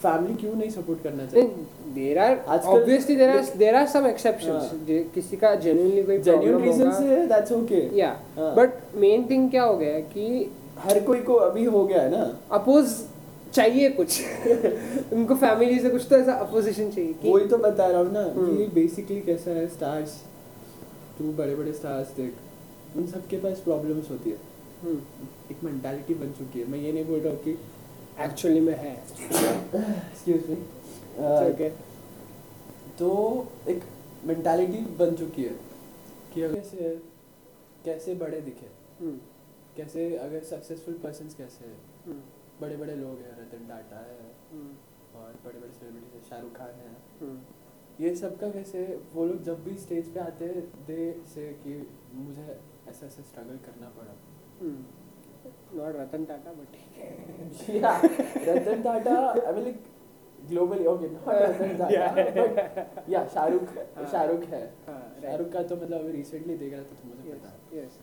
family. 0.04 0.34
क्यों 0.36 0.54
नहीं 0.56 0.70
सपोर्ट 0.70 1.04
करना 1.04 1.26
चाहिए? 1.26 1.48
There 1.96 2.18
are 2.20 2.36
obviously 2.68 3.16
there 3.16 3.30
are 3.30 3.46
there 3.58 3.76
are 3.76 3.86
some 3.88 4.06
exceptions. 4.08 4.70
किसी 5.16 5.38
का 5.38 5.54
जेन्युइनली 5.56 6.04
कोई 6.04 6.18
प्रॉब्लम 6.20 6.64
रीजन 6.64 6.92
से 6.92 7.26
that's 7.28 7.52
okay 7.52 7.82
yeah. 8.00 8.10
But 8.38 8.96
main 8.96 9.26
thing 9.30 9.50
क्या 9.52 9.64
हो 9.64 9.78
गया 9.78 9.94
है 9.94 10.02
कि 10.14 10.52
हर 10.80 11.00
कोई 11.04 11.22
को 11.22 11.34
अभी 11.34 11.64
हो 11.66 11.84
गया 11.86 12.02
है 12.02 12.12
ना? 12.12 12.24
अपोज 12.52 12.96
चाहिए 13.54 13.90
कुछ। 13.90 14.22
उनको 15.14 15.36
फैमिली 15.36 15.80
से 15.80 15.90
कुछ 15.90 16.08
तो 16.10 16.16
ऐसा 16.16 16.34
अपोजिशन 16.46 16.90
चाहिए 16.92 17.32
वही 17.32 17.46
तो 17.48 17.58
बता 17.58 17.88
रहा 17.88 18.00
हूँ 18.02 18.12
ना 18.14 18.24
हम्म. 18.24 18.56
कि 18.58 18.66
बेसिकली 18.74 19.20
कैसा 19.22 19.52
है 19.52 19.68
स्टार्स 19.68 20.16
तू 21.18 21.32
बड़े 21.34 21.56
बड़े 21.56 21.74
स्टार्स 21.74 22.16
देख 22.16 22.98
उन 22.98 23.08
सबके 23.08 23.38
पास 23.38 23.60
प्रॉब्लम्स 23.60 24.10
होती 24.12 24.30
है। 24.30 24.38
हम्म, 24.82 25.28
एक 25.52 25.64
मेंटालिटी 25.64 26.14
बन 26.14 26.32
चुकी 26.34 26.60
है। 26.60 26.68
मैं 26.70 26.80
ये 26.80 26.92
नहीं 26.92 27.06
बोल 27.06 27.20
रहा 27.20 27.34
हूँ 27.34 27.44
कि 27.44 27.52
एक्चुअली 28.24 28.60
में 28.60 28.74
है। 28.76 28.94
एक्सक्यूज 28.94 30.50
मी 30.50 30.56
ओके 31.26 31.70
तो 33.00 33.10
एक 33.70 33.84
मेंटालिटी 34.26 34.80
बन 35.00 35.16
चुकी 35.16 35.44
है 35.44 35.56
कि 36.34 36.42
अगर 36.42 36.56
कैसे 36.56 36.96
कैसे 37.86 38.16
बड़े 38.16 38.42
दिखे। 38.42 38.70
हम्म, 39.00 39.18
कैसे 39.78 40.16
अगर 40.18 40.44
सक्सेसफुल 40.50 40.94
पर्सन 41.04 41.28
कैसे 41.38 41.66
है। 41.66 41.76
हम्म, 42.06 42.22
बड़े 42.62 42.78
बड़े 42.78 42.96
लोग 42.96 43.20
हैं 43.20 43.32
रतन 43.40 43.68
टाटा 43.70 44.00
है। 44.02 44.18
हम्म, 44.52 44.72
और 45.20 45.34
बड़े 45.46 45.60
बड़े 45.60 45.72
सेलिब्रिटीज 45.74 46.14
हैं 46.14 46.30
शाहरुख 46.30 46.58
खान 46.58 46.74
है। 46.80 46.94
ये 48.02 48.16
सब 48.16 48.38
का 48.40 48.50
कैसे 48.52 48.80
वो 49.14 49.26
लोग 49.26 49.44
जब 49.44 49.64
भी 49.64 49.76
स्टेज 49.78 50.08
पे 50.14 50.20
आते 50.20 50.46
हैं 50.46 50.62
दे 50.88 51.00
से 51.34 51.48
कि 51.64 51.76
मुझे 52.16 52.48
ऐसा 52.90 53.06
ऐसा 53.06 53.24
स्ट्रगल 53.24 53.58
करना 53.66 53.90
पड़ा 53.98 54.16
हम्म। 54.62 55.78
नॉट 55.78 55.96
रतन 55.96 56.26
टाटा 56.26 56.54
बट 56.54 56.74
ठीक 57.58 57.84
है 57.84 58.56
Ratan 58.56 58.82
Tata 58.84 59.16
I 59.28 59.54
mean 59.54 59.64
like 59.64 59.84
globally 60.40 60.86
okay 60.86 61.10
not 61.10 61.30
Ratan 61.30 61.78
Tata 61.78 62.12
but 62.12 63.10
yeah 63.10 63.26
Shahrukh. 63.28 63.74
Shahrukh 64.12 64.44
है 64.48 64.64
हाँ. 64.88 65.02
शाहरुख 65.22 65.52
का 65.52 65.64
तो 65.64 65.76
मतलब 65.76 66.00
अभी 66.00 66.12
रिसेंटली 66.12 66.58
देख 66.58 66.74
रहा 66.74 66.82
था 66.82 67.02
तो 67.02 67.08
मुझे 67.08 67.32
पता 67.32 67.54
yes. 67.78 67.98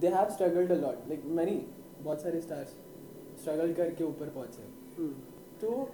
They 0.00 0.08
have 0.10 0.30
struggled 0.30 0.72
a 0.72 0.76
lot 0.76 1.08
like 1.08 1.24
many 1.32 1.56
बहुत 1.98 2.22
सारे 2.22 2.40
स्टार्स 2.40 2.76
स्ट्रगल 3.40 3.72
करके 3.74 4.04
ऊपर 4.04 4.28
पहुँचे 4.30 4.62
हम्म, 4.96 5.12
तो 5.60 5.88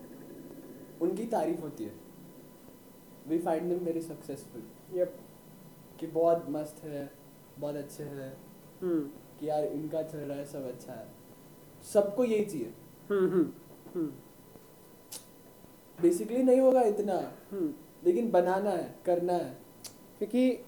उनकी 1.00 1.26
तारीफ़ 1.28 1.60
होती 1.60 1.84
है 1.84 1.92
we 3.28 3.38
find 3.38 3.68
them 3.68 3.84
very 3.84 4.00
successful 4.00 4.62
yep. 4.98 5.08
कि 6.00 6.06
बहुत 6.06 6.46
मस्त 6.48 6.84
है 6.84 7.10
बहुत 7.58 7.76
अच्छे 7.76 8.02
हैं। 8.02 8.36
हम्म, 8.82 9.00
कि 9.40 9.48
यार 9.48 9.64
इनका 9.64 10.02
चल 10.02 10.18
रहा 10.18 10.38
है 10.38 10.44
सब 10.44 10.68
अच्छा 10.68 10.92
है। 10.92 11.08
सबको 11.92 12.24
यही 12.24 12.44
चाहिए। 12.44 12.74
हम्म, 13.10 13.30
हम्म, 13.30 13.52
हम्म, 13.94 14.12
बेसिकली 16.02 16.42
नहीं 16.42 16.60
होगा 16.60 16.82
इतना। 16.82 17.32
हम्म। 17.50 17.74
लेकिन 18.04 18.30
बनाना 18.30 18.70
है 18.70 18.94
करना 19.06 19.32
है। 19.32 19.58
क्योंकि 20.18 20.64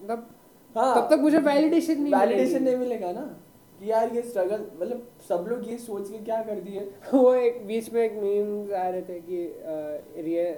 मतलब 0.00 0.30
हाँ। 0.76 0.96
तब 0.96 1.16
तक 1.16 1.20
मुझे 1.20 1.38
वैलिडेशन 1.38 2.02
नहीं 2.02 2.14
वैलिडेशन 2.14 2.62
नहीं 2.62 2.76
मिलेगा 2.76 3.12
ना। 3.12 3.36
कि 3.80 3.90
यार 3.90 4.14
ये 4.14 4.22
स्ट्रगल 4.22 4.60
मतलब 4.80 5.02
सब 5.28 5.46
लोग 5.48 5.68
ये 5.70 5.76
सोच 5.78 6.10
के 6.10 6.18
क्या 6.18 6.42
कर 6.42 6.60
दिए 6.60 6.80
वो 7.14 7.34
एक 7.34 7.66
बीच 7.66 7.92
में 7.92 8.02
एक 8.02 8.12
मीम्स 8.12 8.72
आ 8.72 8.88
रहे 8.88 9.02
थे 9.02 9.20
कि 9.20 9.44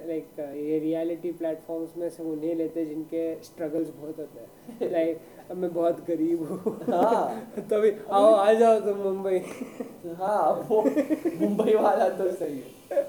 लाइक 0.07 0.39
ये 0.39 0.79
रियलिटी 0.79 1.31
प्लेटफॉर्म्स 1.31 1.97
में 1.97 2.09
से 2.09 2.23
उन्हें 2.23 2.55
लेते 2.55 2.85
जिनके 2.85 3.23
स्ट्रगल्स 3.43 3.89
बहुत 3.89 4.19
होते 4.19 4.39
हैं। 4.39 4.91
लाइक 4.91 5.21
अब 5.51 5.57
मैं 5.57 5.73
बहुत 5.73 6.05
गरीब 6.07 6.43
हूँ। 6.43 6.79
हाँ। 6.89 7.51
तभी 7.71 7.91
आओ 8.11 8.31
आ 8.33 8.53
जाओ 8.53 8.79
तुम 8.79 8.97
मुंबई। 8.97 9.39
हाँ 10.15 10.67
वो 10.69 10.81
मुंबई 11.39 11.73
वाला 11.73 12.09
तो 12.09 12.31
सही 12.31 12.63
है। 12.91 12.99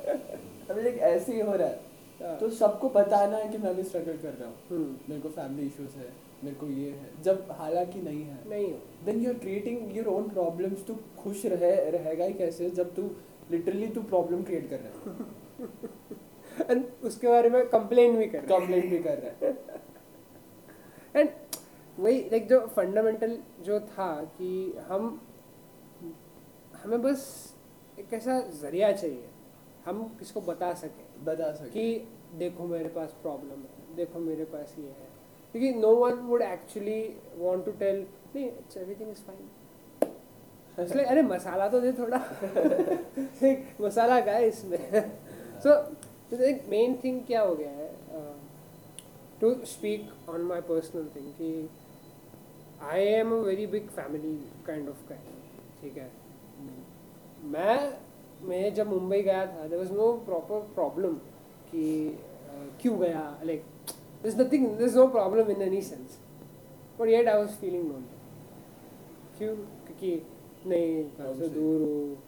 अभी 0.71 0.83
लाइक 0.83 0.99
ऐसे 0.99 1.33
ही 1.33 1.41
हो 1.41 1.55
रहा 1.55 1.69
है। 1.69 2.39
तो 2.39 2.49
सबको 2.51 2.89
बताना 2.89 3.37
है 3.37 3.49
कि 3.49 3.59
मैं 3.59 3.75
भी 3.77 3.83
स्ट्रगल 3.83 4.17
कर 4.17 4.35
रहा 4.41 4.49
हूँ। 4.49 4.57
हम्म, 4.71 4.97
मेरे 5.09 5.21
को 5.21 5.29
फैमिली 5.29 5.67
इश्यूज़ 5.67 5.97
है। 5.97 6.32
मेरे 6.45 6.57
को 6.57 6.67
ये 6.67 6.91
है। 6.91 7.23
जब 7.23 7.49
हालाँकि 7.51 8.01
नहीं 8.01 8.23
है। 8.23 8.49
नहीं 8.49 8.75
then 9.05 9.21
you 9.21 9.33
are 9.33 9.39
creating 9.39 9.97
your 9.97 10.07
own 10.07 10.29
problems 10.29 10.87
तू 10.87 10.95
खुश 11.19 11.47
रहे 11.47 11.91
रहेगा 11.91 12.25
ही 12.25 12.35
कैसे 12.35 12.71
जब 12.71 12.95
तू 12.95 13.11
लिटरली 13.51 13.87
तू 13.87 14.03
प्रॉब्लम 14.03 14.43
क्रिएट 14.43 14.71
कर 14.71 14.81
रहा 14.81 15.13
है? 15.13 15.27
एंड 16.71 16.85
उसके 17.05 17.29
बारे 17.29 17.51
में 17.51 17.69
कंप्लेन 17.69 18.17
भी 18.17 18.27
कर 18.27 18.47
कंप्लेंट 18.47 18.91
भी 18.91 18.99
कर 18.99 19.19
रहा 19.19 19.47
है। 19.47 19.65
एंड 21.17 21.31
वही 21.99 22.21
लाइक 22.21 22.49
जो 22.49 22.67
फंडामेंटल 22.67 23.39
जो 23.61 23.81
था 23.81 24.25
कि 24.25 24.79
हम 24.79 25.23
हमें 26.83 27.03
बस 27.03 27.55
एक 27.99 28.13
ऐसा 28.15 28.41
ज़रिया 28.41 28.93
चाहिए। 28.93 29.29
हम 29.85 30.03
किसको 30.19 30.41
बता 30.41 30.75
सकें? 30.75 31.25
बता 31.25 31.53
सके। 31.53 31.71
कि 31.71 32.09
देखो 32.39 32.65
मेरे 32.65 32.89
पास 32.89 33.17
प्रॉब्लम 33.23 33.51
है 33.51 33.97
देखो 33.97 34.19
मेरे 34.19 34.45
पास 34.45 34.77
ये 34.79 34.85
है। 34.85 35.12
क्योंकि 35.53 35.73
no 35.75 35.95
one 35.95 36.13
would 36.13 36.43
actually 36.43 37.01
want 37.37 37.65
to 37.65 37.71
tell 37.71 38.07
नहीं 38.35 38.47
एवरीथिंग 38.47 39.11
इज़ 39.11 39.19
फाइन 39.19 39.49
इसलिए 40.79 41.05
अरे 41.05 41.23
मसाला 41.23 41.69
तो 41.69 41.81
दे 41.81 41.93
थोड़ा। 41.93 42.19
मसाला 43.81 44.21
का 44.21 44.33
है 44.33 44.49
इसमें। 44.49 44.79
सो 45.65 45.75
एक 46.45 46.65
मेन 46.69 46.99
थिंग 47.05 47.21
क्या 47.27 47.41
हो 47.43 47.55
गया 47.55 47.71
है 47.71 47.91
to 49.41 49.55
speak 49.65 50.31
on 50.31 50.41
my 50.41 50.61
personal 50.61 51.09
thing 51.17 51.33
कि 51.33 51.69
I 52.83 53.05
am 53.05 53.33
a 53.33 53.37
very 53.37 53.67
big 53.67 53.89
family 53.89 54.35
kind 54.67 54.89
of 54.89 55.09
guy 55.09 55.19
ठीक 55.83 55.97
है? 55.97 56.11
मैं 57.45 57.99
मैं 58.49 58.75
जब 58.75 58.89
मुंबई 58.89 59.23
गया 59.23 59.47
था 59.47 59.67
there 59.69 59.79
was 59.79 59.93
no 59.93 60.13
proper 60.13 60.61
problem 60.75 61.15
कि 61.73 61.85
uh, 62.11 62.83
क्यों 62.83 62.99
गया 63.01 63.41
like 63.43 63.65
there's 64.23 64.37
nothing 64.43 64.67
there's 64.79 64.95
no 65.03 65.07
problem 65.09 65.51
in 65.51 65.63
any 65.69 65.81
sense 65.91 66.19
but 66.99 67.09
yet 67.13 67.29
I 67.29 67.39
was 67.45 67.55
feeling 67.63 67.87
lonely 67.93 68.19
क्यों 69.39 69.55
क्योंकि 69.87 70.13
नहीं 70.73 71.05
घर 71.19 71.35
से. 71.39 71.49
दूर 71.55 71.81
हूँ 71.81 72.19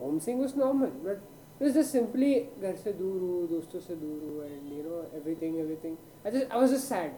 homesick 0.26 0.42
was 0.44 0.56
normal 0.62 0.92
but 1.06 1.24
it 1.58 1.64
was 1.66 1.74
just 1.74 1.96
simply 1.98 2.32
घर 2.62 2.76
से 2.84 2.92
दूर 3.02 3.20
हूँ 3.20 3.46
दोस्तों 3.48 3.80
से 3.88 3.96
दूर 4.04 4.22
हूँ 4.24 4.44
and 4.48 4.72
you 4.76 4.82
know 4.88 5.00
everything 5.20 5.58
everything 5.64 5.96
I 6.24 6.30
just 6.36 6.50
I 6.50 6.62
was 6.64 6.70
just 6.76 6.88
sad 6.88 7.12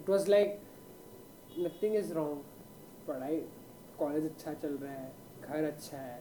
it 0.00 0.08
was 0.08 0.28
like 0.28 0.60
nothing 1.66 1.94
is 2.02 2.12
wrong 2.18 2.36
पढ़ाई 3.08 3.36
कॉलेज 3.98 4.24
अच्छा 4.26 4.52
चल 4.62 4.72
रहा 4.82 4.92
है 4.92 5.12
घर 5.48 5.64
अच्छा 5.64 5.96
है 5.96 6.20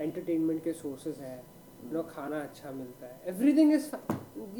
एंटरटेनमेंट 0.00 0.62
के 0.64 0.72
सोर्सेज 0.80 1.18
है 1.20 1.34
यू 1.36 1.59
नो 1.93 2.03
खाना 2.15 2.39
अच्छा 2.41 2.71
मिलता 2.71 3.07
है 3.07 3.33
everything 3.35 3.73
is 3.73 3.91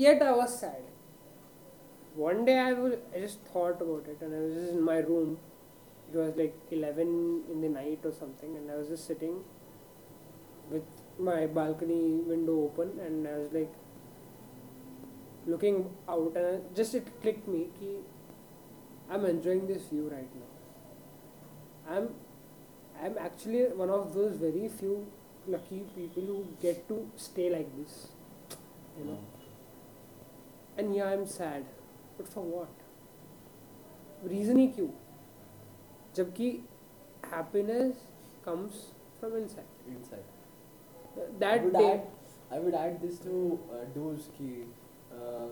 yet 0.05 0.23
I 0.23 0.37
was 0.39 0.49
sad 0.49 0.83
one 2.17 2.45
day 2.45 2.53
I 2.57 2.73
was 2.73 2.93
I 3.13 3.19
just 3.21 3.41
thought 3.53 3.81
about 3.81 4.05
it 4.11 4.21
and 4.21 4.33
I 4.33 4.37
was 4.41 4.53
just 4.57 4.73
in 4.73 4.81
my 4.81 4.99
room. 4.99 5.37
It 6.11 6.17
was 6.17 6.35
like 6.37 6.55
eleven 6.71 7.09
in 7.51 7.61
the 7.61 7.69
night 7.69 8.05
or 8.05 8.11
something, 8.19 8.55
and 8.55 8.71
I 8.71 8.77
was 8.77 8.87
just 8.87 9.05
sitting 9.05 9.33
with 10.69 10.83
my 11.19 11.45
balcony 11.57 12.21
window 12.29 12.55
open, 12.67 12.93
and 13.07 13.27
I 13.27 13.33
was 13.39 13.51
like 13.51 13.73
looking 15.45 15.81
out, 16.07 16.37
and 16.37 16.45
I, 16.45 16.53
just 16.73 16.95
it 16.95 17.09
clicked 17.21 17.47
me 17.47 17.65
कि 17.79 17.91
I'm 19.09 19.25
enjoying 19.25 19.67
this 19.67 19.83
view 19.89 20.07
right 20.13 20.39
now. 20.43 21.97
I'm 21.97 22.09
I'm 23.03 23.17
actually 23.17 23.65
one 23.83 23.89
of 23.89 24.13
those 24.13 24.37
very 24.37 24.69
few 24.69 24.95
lucky 25.47 25.83
people 25.95 26.23
who 26.23 26.45
get 26.61 26.87
to 26.87 27.07
stay 27.15 27.49
like 27.49 27.69
this, 27.77 28.07
you 28.99 29.05
know. 29.05 29.19
And 30.77 30.95
yeah, 30.95 31.05
I'm 31.05 31.25
sad. 31.25 31.65
But 32.17 32.27
for 32.27 32.43
what? 32.43 32.83
Reason 34.33 34.57
ही 34.57 34.67
क्यों? 34.75 34.87
जबकि 36.15 36.49
happiness 37.31 38.01
comes 38.45 38.81
from 39.19 39.37
inside 39.37 39.95
inside. 39.95 40.27
That 41.39 41.61
I 41.61 41.63
would 41.63 41.77
day 41.77 41.85
add, 41.85 42.01
I 42.51 42.59
would 42.65 42.75
add 42.81 43.01
this 43.01 43.19
to 43.25 43.59
uh, 43.75 43.83
do's 43.95 44.29
ki 44.37 44.51
uh, 45.17 45.49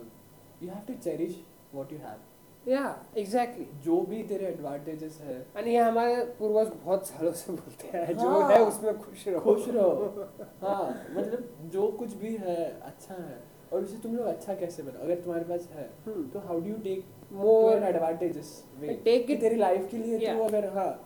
you 0.61 0.69
have 0.69 0.85
to 0.91 0.95
cherish 1.07 1.35
what 1.71 1.91
you 1.91 1.99
have. 2.05 2.21
Yeah 2.68 3.06
exactly 3.18 3.66
जो 3.84 4.00
भी 4.00 4.22
तेरे 4.22 4.46
advantages 4.46 5.18
है। 5.24 5.46
और 5.56 5.68
ये 5.68 5.78
हमारे 5.78 6.14
पूर्वज 6.38 6.68
बहुत 6.84 7.06
सालों 7.08 7.32
से 7.32 7.52
बोलते 7.52 7.98
हैं 7.98 8.16
जो 8.16 8.28
हाँ। 8.28 8.50
है 8.50 8.64
उसमें 8.64 8.98
खुश 8.98 9.28
रहो। 9.28 9.40
खुश 9.40 9.68
रहो। 9.68 10.26
हाँ 10.62 11.06
मतलब 11.10 11.48
जो 11.64 11.88
कुछ 11.88 12.14
भी 12.14 12.36
है 12.36 12.80
अच्छा 12.84 13.14
है। 13.14 13.38
और 13.72 13.82
उसे 13.82 13.96
तुम 14.02 14.16
लोग 14.16 14.26
अच्छा 14.26 14.54
कैसे 14.54 14.82
बनाओ? 14.82 15.02
अगर 15.02 15.14
तुम्हारे 15.14 15.44
पास 15.44 15.68
है 15.72 15.90
Hmm. 15.90 16.32
तो 16.32 16.38
how 16.38 16.60
do 16.60 16.66
you 16.66 16.74
take 16.74 17.04
more 17.32 17.82
advantages 17.82 18.64
Take 18.82 19.30
it- 19.30 19.40
तेरी 19.40 19.56
लाइफ 19.56 19.88
के 19.90 19.96
लिए 19.96 20.18
Yeah. 20.18 20.36
तू 20.36 20.44
अगर 20.44 20.66
हाँ 20.66 21.04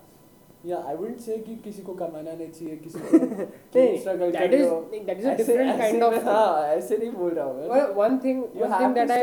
या 0.67 0.83
आई 0.87 0.97
वुडंट 0.97 1.21
से 1.21 1.39
कि 1.39 1.57
किसी 1.57 1.83
को 1.83 1.95
कमाना 1.95 2.33
नहीं 2.33 2.51
चाहिए 2.51 2.77
किसी 2.77 2.99
को 2.99 3.07
स्ट्रगल 4.01 4.31
is 4.31 4.37
a 4.37 4.43
ऐसे- 4.43 5.39
different 5.39 5.71
ऐसे 5.71 5.91
kind 5.93 6.05
of 6.05 6.13
मैं- 6.13 6.25
हाँ 6.25 6.63
ऐसे 6.69 6.97
नहीं 6.97 7.13
बोल 7.13 7.33
रहा 7.33 7.45
हूँ। 7.45 7.57
मैं 7.57 7.69
Well, 7.69 7.97
one 7.97 8.21
thing, 8.27 8.43
you 8.59 8.63
one 8.63 8.73
have 8.73 8.83
thing 8.83 8.95
to 8.95 9.07
that 9.09 9.19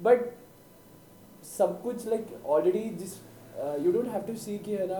But 0.00 0.24
सब 1.48 1.80
कुछ 1.82 2.06
लाइक 2.08 2.26
ऑलरेडी 2.46 2.88
जिस 3.00 3.14
you 3.84 3.92
don't 3.92 4.08
have 4.08 4.22
to 4.26 4.34
see 4.36 4.56
कि 4.58 4.74
है 4.76 4.86
ना 4.86 4.98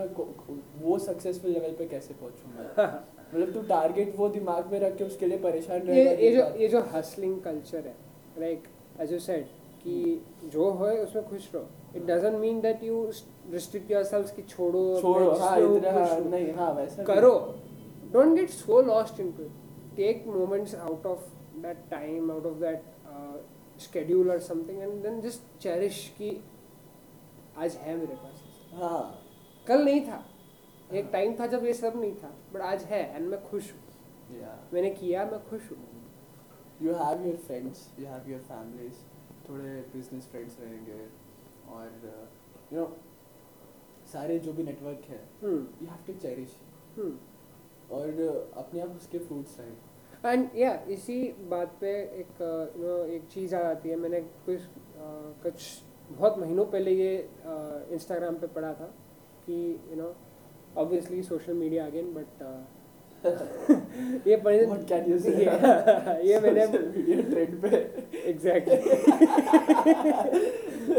वो 0.82 0.98
सक्सेसफुल 0.98 1.50
लेवल 1.50 1.72
पे 1.78 1.86
कैसे 1.88 2.14
पहुंचूँगा 2.14 2.86
मतलब 3.34 3.52
तू 3.54 3.62
टारगेट 3.68 4.14
वो 4.16 4.28
दिमाग 4.28 4.72
में 4.72 4.78
रख 4.80 4.96
के 4.96 5.04
उसके 5.04 5.26
लिए 5.26 5.38
परेशान 5.38 5.88
ये 5.88 6.04
रहना 6.04 6.10
ये 6.22 6.30
जो 6.32 6.44
ये 6.60 6.68
जो 6.68 6.80
हसलिंग 6.92 7.40
कल्चर 7.42 7.86
है 7.86 7.94
लाइक 8.40 8.68
एज 9.00 9.12
यू 9.12 9.18
सेड 9.18 9.44
कि 9.82 10.22
जो 10.52 10.70
है 10.74 10.96
उसमें 11.04 11.28
खुश 11.28 11.48
रहो। 11.54 11.66
It 11.96 12.04
doesn't 12.06 12.38
mean 12.40 12.60
that 12.60 12.82
you 12.84 13.04
restrict 13.50 13.90
yourself 13.90 14.34
कि 14.36 14.42
छोड़ो 14.42 14.84
छोड़ो 15.00 15.30
हाँ 15.38 15.58
इतना। 15.58 16.18
नहीं 16.30 16.52
हाँ 16.54 16.72
वैसा 16.74 17.02
करो। 17.02 17.32
Don't 18.12 18.36
get 18.36 18.50
so 18.50 18.80
lost 18.82 19.20
into 19.20 19.42
it 19.42 19.96
take 19.96 20.24
moments 20.26 20.74
out 20.74 21.06
of 21.06 21.28
that 21.62 21.84
time 21.90 22.30
out 22.32 22.46
of 22.46 22.58
that 22.60 22.82
schedule 23.78 24.30
or 24.30 24.38
something 24.40 24.80
and 24.82 25.04
then 25.04 25.20
just 25.22 25.42
cherish 25.64 25.98
कि 26.18 26.30
आज 27.58 27.76
है 27.76 27.96
मेरे 27.96 28.14
पास 28.14 28.42
हाँ। 28.74 29.02
कल 29.66 29.84
नहीं 29.84 30.00
था। 30.06 30.24
एक 30.94 31.08
टाइम 31.12 31.34
था 31.40 31.46
जब 31.46 31.64
ये 31.64 31.72
सब 31.74 32.00
नहीं 32.00 32.14
था 32.14 32.34
बट 32.52 32.60
आज 32.62 32.82
है 32.90 33.02
एंड 33.16 33.28
मैं 33.28 33.42
खुश 33.50 33.72
हूँ। 33.72 34.38
या 34.40 34.58
मैंने 34.72 34.90
किया 34.90 35.24
मैं 35.30 35.42
खुश 35.48 35.70
हूँ। 35.70 35.78
You 36.82 36.94
have 36.94 37.26
your 37.26 37.36
friends 37.46 37.88
you 38.00 38.06
have 38.06 38.30
your 38.30 38.40
families 38.48 38.98
थोड़े 39.48 39.74
बिज़नेस 39.92 40.26
फ्रेंड्स 40.30 40.60
रहेंगे 40.60 41.00
और 41.68 41.88
यू 42.72 42.80
नो 42.80 42.86
सारे 44.12 44.38
जो 44.38 44.52
भी 44.52 44.62
नेटवर्क 44.62 45.08
है 45.08 45.20
यू 45.44 45.86
हैव 45.86 46.04
टू 46.06 46.12
चेरिश 46.20 46.56
और 47.92 48.20
अपने 48.56 48.80
आप 48.80 48.96
उसके 48.96 49.18
फ्रूट्स 49.18 49.58
रहें 49.60 49.76
एंड 50.26 50.48
या 50.56 50.72
इसी 50.90 51.22
बात 51.50 51.76
पे 51.80 51.90
एक 52.20 52.40
यू 52.76 52.86
नो 52.86 53.04
एक 53.14 53.26
चीज़ 53.32 53.54
आ 53.54 53.62
जाती 53.62 53.88
है। 53.88 53.96
मैंने 53.96 54.20
कुछ 54.20 54.58
uh, 54.58 55.42
कुछ 55.42 55.54
बहुत 56.10 56.38
महीनों 56.38 56.64
पहले 56.64 56.90
ये 56.92 57.16
इंस्टाग्राम 57.94 58.34
पे 58.34 58.46
पढ़ा 58.46 58.72
था 58.72 58.94
कि 59.46 59.58
you 59.90 59.96
know 59.96 60.14
obviously 60.76 61.22
social 61.22 61.52
media 61.52 61.86
again 61.86 62.12
but 62.14 62.42
ये 64.26 64.36
पढ़ी 64.36 65.18
say? 65.18 65.32
ये 66.28 66.40
मैंने 66.40 66.66
media 66.66 67.54
पे। 67.62 67.76
एग्जैक्टली 68.30 68.76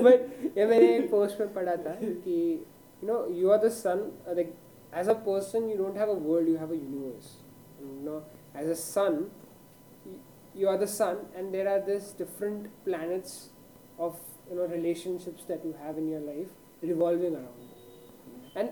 बट 0.02 0.18
ये 0.58 0.66
मैंने 0.66 0.96
एक 0.96 1.10
पोस्ट 1.12 1.40
में 1.40 1.54
पढ़ा 1.54 1.76
था 1.76 1.96
कि 2.02 2.38
you 3.02 3.08
know 3.08 3.26
you 3.34 3.50
are 3.50 3.66
the 3.66 3.70
sun 3.72 4.12
like 4.28 4.54
as 4.98 5.10
a 5.10 5.14
person 5.28 5.70
you 5.70 5.78
don't 5.78 5.98
have 5.98 6.10
a 6.10 6.20
world 6.28 6.50
you 6.50 6.56
have 6.58 6.70
a 6.70 6.74
universe 6.74 7.38
you 7.82 7.88
know 8.04 8.20
as 8.62 8.70
a 8.70 8.80
sun 8.86 9.26
you 10.56 10.68
are 10.70 10.78
the 10.78 10.88
sun 10.88 11.18
and 11.40 11.54
there 11.54 11.68
are 11.70 11.80
this 11.88 12.06
different 12.20 12.64
planets 12.86 13.34
of 14.00 14.16
you 14.50 14.56
know 14.56 14.64
relationships 14.70 15.44
that 15.50 15.66
you 15.66 15.74
have 15.82 15.98
in 15.98 16.08
your 16.10 16.22
life 16.22 16.56
revolving 16.82 17.36
around 17.36 18.56
and 18.56 18.72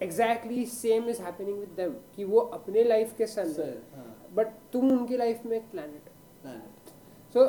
exactly 0.00 0.64
same 0.66 1.10
is 1.14 1.20
happening 1.26 1.58
with 1.64 1.74
them 1.80 1.92
कि 2.16 2.24
वो 2.24 2.40
अपने 2.58 2.84
life 2.84 3.14
के 3.18 3.26
सन 3.26 3.54
है 3.58 3.70
हाँ 3.96 4.06
but 4.36 4.54
तुम 4.72 4.90
उनके 4.92 5.16
life 5.16 5.44
में 5.46 5.56
एक 5.56 5.70
planet 5.70 6.08
planet. 6.44 6.90
So 7.34 7.46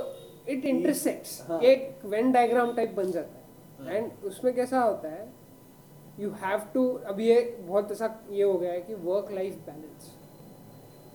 it 0.51 0.65
intersects 0.65 1.41
हाँ। 1.47 1.61
एक 1.71 2.05
वेन 2.15 2.31
डायग्राम 2.31 2.75
टाइप 2.75 2.93
बन 2.95 3.11
जाता 3.11 3.37
है 3.37 3.87
हाँ। 3.87 3.95
एंड 3.95 4.25
उसमें 4.31 4.53
कैसा 4.55 4.81
होता 4.81 5.09
है 5.09 5.27
यू 6.19 6.29
हैव 6.45 6.69
टू 6.73 6.87
अब 7.11 7.19
ये 7.19 7.41
बहुत 7.59 7.91
ऐसा 7.91 8.15
ये 8.31 8.43
हो 8.43 8.57
गया 8.57 8.71
है 8.71 8.81
कि 8.81 8.95
वर्क 9.09 9.31
लाइफ 9.31 9.65
बैलेंस 9.65 10.15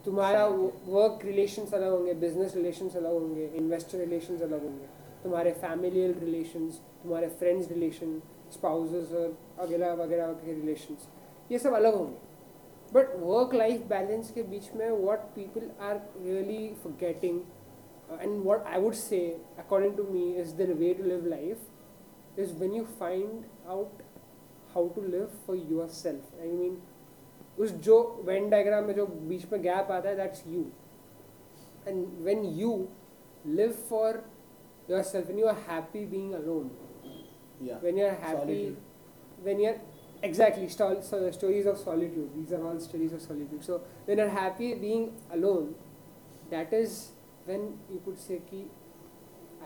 तुम्हारा 0.04 0.46
वर्क 0.46 1.24
रिलेशंस 1.24 1.74
अलग 1.74 1.90
होंगे 1.90 2.14
बिज़नेस 2.22 2.54
रिलेशंस 2.56 2.96
अलग 2.96 3.12
होंगे 3.12 3.46
इन्वेस्टर 3.56 3.98
रिलेशंस 3.98 4.42
अलग 4.42 4.62
होंगे। 4.64 4.86
तुम्हारे 5.22 5.52
फैमिलियल 5.62 6.12
रिलेशंस 6.20 6.80
तुम्हारे 7.02 7.28
फ्रेंड्स 7.40 7.70
रिलेशन 7.70 8.20
स्पाउसेस 8.52 9.12
और 9.12 9.36
वगैरह 9.60 9.92
वगैरह 10.02 10.32
के 10.44 10.52
रिलेशंस 10.52 11.08
ये 11.50 11.58
सब 11.58 11.74
अलग 11.74 11.94
होंगे। 11.94 12.32
बट 12.92 13.14
वर्क 13.20 13.54
लाइफ 13.54 13.86
बैलेंस 13.88 14.30
के 14.32 14.42
बीच 14.50 14.70
में 14.76 14.90
what 14.90 15.18
people 15.34 15.70
are 15.80 16.00
really 16.24 16.66
getting 17.00 17.40
and 18.12 18.42
what 18.44 18.62
I 18.62 18.80
would 18.80 18.94
say 18.94 19.20
according 19.58 19.96
to 19.96 20.04
me 20.10 20.30
is 20.40 20.54
the 20.56 20.68
way 20.78 20.92
to 20.94 21.04
live 21.04 21.26
life 21.26 22.38
is 22.38 22.52
when 22.58 22.74
you 22.74 22.84
find 23.00 23.44
out 23.68 24.02
how 24.74 24.88
to 24.88 25.02
live 25.02 25.26
for 25.46 25.56
yourself 25.94 26.40
I 26.40 26.50
mean 26.52 26.76
उस 27.63 27.71
जो 27.87 27.95
Venn 28.25 28.49
diagram 28.49 28.85
में 28.85 28.93
जो 28.95 29.05
बीच 29.29 29.51
में 29.51 29.61
gap 29.63 29.91
आता 29.91 30.09
है 30.09 30.15
that's 30.15 30.43
you 30.47 30.65
and 31.87 32.05
when 32.23 32.43
you 32.59 32.73
live 33.45 33.71
for 33.89 34.21
your 34.89 35.01
self 35.11 35.25
when 35.27 35.39
you 35.39 35.47
are 35.47 35.55
happy 35.69 36.05
being 36.15 36.33
alone 36.43 36.69
Yeah. 37.67 37.79
when 37.83 37.97
you're 37.99 38.11
happy 38.19 38.35
Solitude. 38.41 38.75
when 39.45 39.61
you're 39.61 39.79
exactly 40.27 40.67
stol- 40.75 41.01
so 41.07 41.17
the 41.23 41.31
stories 41.37 41.65
of 41.71 41.79
solitude 41.79 42.29
these 42.35 42.53
are 42.57 42.59
all 42.69 42.77
stories 42.83 43.15
of 43.17 43.21
solitude 43.23 43.65
so 43.65 43.79
when 44.05 44.21
you're 44.21 44.35
happy 44.35 44.69
being 44.83 45.03
alone 45.37 45.65
that 46.53 46.75
is 46.77 46.93
when 47.49 47.65
you 47.95 47.99
could 48.05 48.21
say 48.27 48.37
ki 48.51 48.61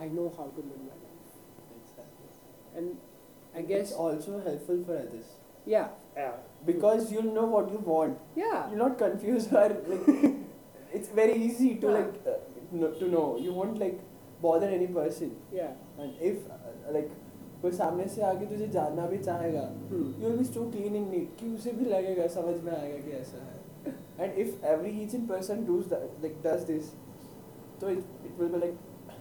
i 0.06 0.08
know 0.16 0.24
how 0.40 0.46
to 0.58 0.64
live 0.72 0.80
my 0.88 0.96
life 1.04 1.38
Exactly. 1.76 2.32
and 2.80 3.60
i 3.62 3.64
guess 3.70 3.86
It's 3.92 3.96
also 4.06 4.40
helpful 4.48 4.82
for 4.90 4.98
others 5.04 5.30
yeah 5.76 6.07
yeah 6.18 6.32
because 6.66 7.12
you'll 7.12 7.34
know 7.34 7.46
what 7.46 7.70
you 7.70 7.78
want. 7.78 8.18
yeah 8.36 8.70
You're 8.70 8.78
not 8.78 8.98
confused 8.98 9.52
or 9.52 9.68
like. 9.86 10.08
it's 10.92 11.08
very 11.10 11.36
easy 11.36 11.74
to 11.76 11.86
Yeah. 11.86 11.98
like 11.98 12.14
uh, 12.26 12.38
know, 12.72 12.90
to 12.92 13.08
know. 13.08 13.26
You 13.38 13.52
won't 13.52 13.78
like 13.78 14.00
bother 14.42 14.68
any 14.68 14.86
person. 14.88 15.36
yeah 15.52 15.72
And 15.98 16.12
if 16.20 16.50
uh, 16.50 16.92
like 16.92 17.10
कोई 17.62 17.72
सामने 17.72 18.06
से 18.14 18.22
आके 18.22 18.46
तुझे 18.46 18.66
जानना 18.72 19.06
भी 19.10 19.18
चाहेगा 19.18 19.60
hmm. 19.90 20.08
You 20.22 20.28
will 20.28 20.36
be 20.38 20.44
so 20.44 20.64
clean 20.70 20.96
and 20.96 21.08
neat 21.10 21.36
कि 21.38 21.46
उसे 21.54 21.70
भी 21.72 21.84
लगेगा 21.90 22.26
समझ 22.34 22.56
में 22.64 22.72
आएगा 22.72 22.98
कि 23.04 23.12
ऐसा 23.18 23.44
है 23.44 23.94
and 24.20 24.38
if 24.38 24.64
every 24.72 24.90
each 25.02 25.14
in 25.14 25.26
person 25.26 25.64
does 25.66 25.92
like 25.92 26.36
does 26.46 26.64
this 26.70 26.90
तो 27.80 27.90
it 27.90 27.98
it 28.26 28.40
will 28.40 28.48
be 28.52 28.58
like 28.58 28.76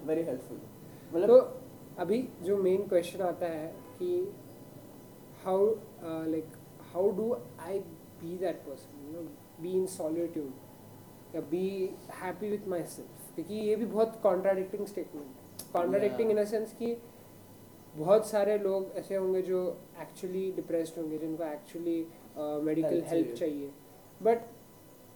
very 0.07 0.23
helpful 0.31 0.57
तो 0.57 1.17
मतलब 1.17 1.61
अभी 1.99 2.21
जो 2.43 2.57
मेन 2.63 2.85
क्वेश्चन 2.87 3.21
आता 3.27 3.45
है 3.53 3.67
कि 3.99 4.11
how 5.45 5.65
like 6.03 6.51
how 6.92 7.10
do 7.16 7.32
I 7.60 7.78
be 8.22 8.36
that 8.38 8.56
person 8.66 9.06
you 9.06 9.12
know 9.12 9.28
be 9.62 9.72
in 9.78 9.86
solitude 9.86 11.34
या 11.34 11.40
be 11.50 11.64
happy 12.22 12.50
with 12.50 12.68
my 12.68 12.82
self 12.96 13.34
क्योंकि 13.34 13.54
ये 13.54 13.76
भी 13.76 13.86
बहुत 13.86 14.20
कॉन्ट्राडिक्टिंग 14.22 14.86
स्टेटमेंट 14.86 15.26
है। 15.26 15.72
कॉन्ट्राडिक्टिंग 15.72 16.30
इन 16.30 16.38
अ 16.38 16.44
सेंस 16.52 16.72
कि 16.78 16.96
बहुत 17.96 18.26
सारे 18.26 18.58
लोग 18.58 18.92
ऐसे 18.96 19.16
होंगे 19.16 19.42
जो 19.42 19.60
एक्चुअली 20.00 20.50
डिप्रेस्ड 20.56 20.98
होंगे 20.98 21.18
जिनको 21.18 21.44
एक्चुअली 21.44 21.98
मेडिकल 22.64 23.02
हेल्प 23.08 23.34
चाहिए। 23.38 23.70
बट 24.22 24.46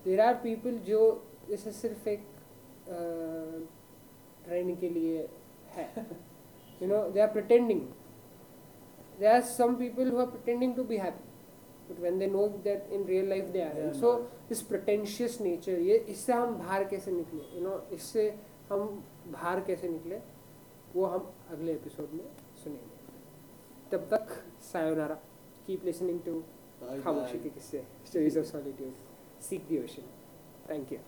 देर 0.05 0.21
आर 0.21 0.35
पीपल 0.43 0.79
जो 0.87 1.01
जैसे 1.49 1.73
सिर्फ़ 1.73 2.09
एक 2.09 2.27
ट्रेन 4.45 4.75
के 4.77 4.89
लिए 4.89 5.29
है। 5.77 5.89
You 6.81 6.87
know 6.91 7.01
they 7.15 7.21
are 7.23 7.33
pretending. 7.35 7.81
There 9.19 9.33
are 9.33 9.43
some 9.49 9.75
people 9.81 10.09
who 10.13 10.17
are 10.23 10.31
pretending 10.31 10.73
to 10.79 10.85
be 10.85 10.97
happy 11.03 11.32
but 11.93 12.03
when 12.03 12.19
they 12.19 12.27
know 12.27 12.45
that 12.65 12.91
in 12.91 13.05
real 13.07 13.27
life 13.33 13.53
they 13.53 13.63
are. 13.63 13.75
Yeah, 13.79 13.93
so 14.01 14.13
this 14.51 14.63
pretentious 14.63 15.39
nature 15.41 15.77
ये 15.89 15.97
इससे 16.15 16.33
हम 16.33 16.55
बाहर 16.59 16.85
कैसे 16.95 17.13
निकले? 17.13 17.43
You 17.57 17.65
know 17.67 17.79
इससे 17.95 18.25
हम 18.71 19.05
बाहर 19.33 19.61
कैसे 19.71 19.89
निकले? 19.89 20.21
वो 20.97 21.07
हम 21.07 21.31
अगले 21.51 21.73
एपिसोड 21.73 22.13
में 22.15 22.25
सुनेंगे। 22.65 23.01
तब 23.93 24.09
तक 24.11 24.37
सायोनारा 24.73 25.15
कीप 25.67 25.85
लिसनिंग 25.85 26.21
टू 26.27 26.41
खामोशी. 27.05 27.39
के 27.39 27.49
किस्से 27.49 27.85
stories 28.09 28.39
of 28.39 28.47
solitude 28.47 28.93
seek 29.49 29.67
the 29.69 29.83
ocean 29.85 30.13
thank 30.71 30.93
you 30.93 30.99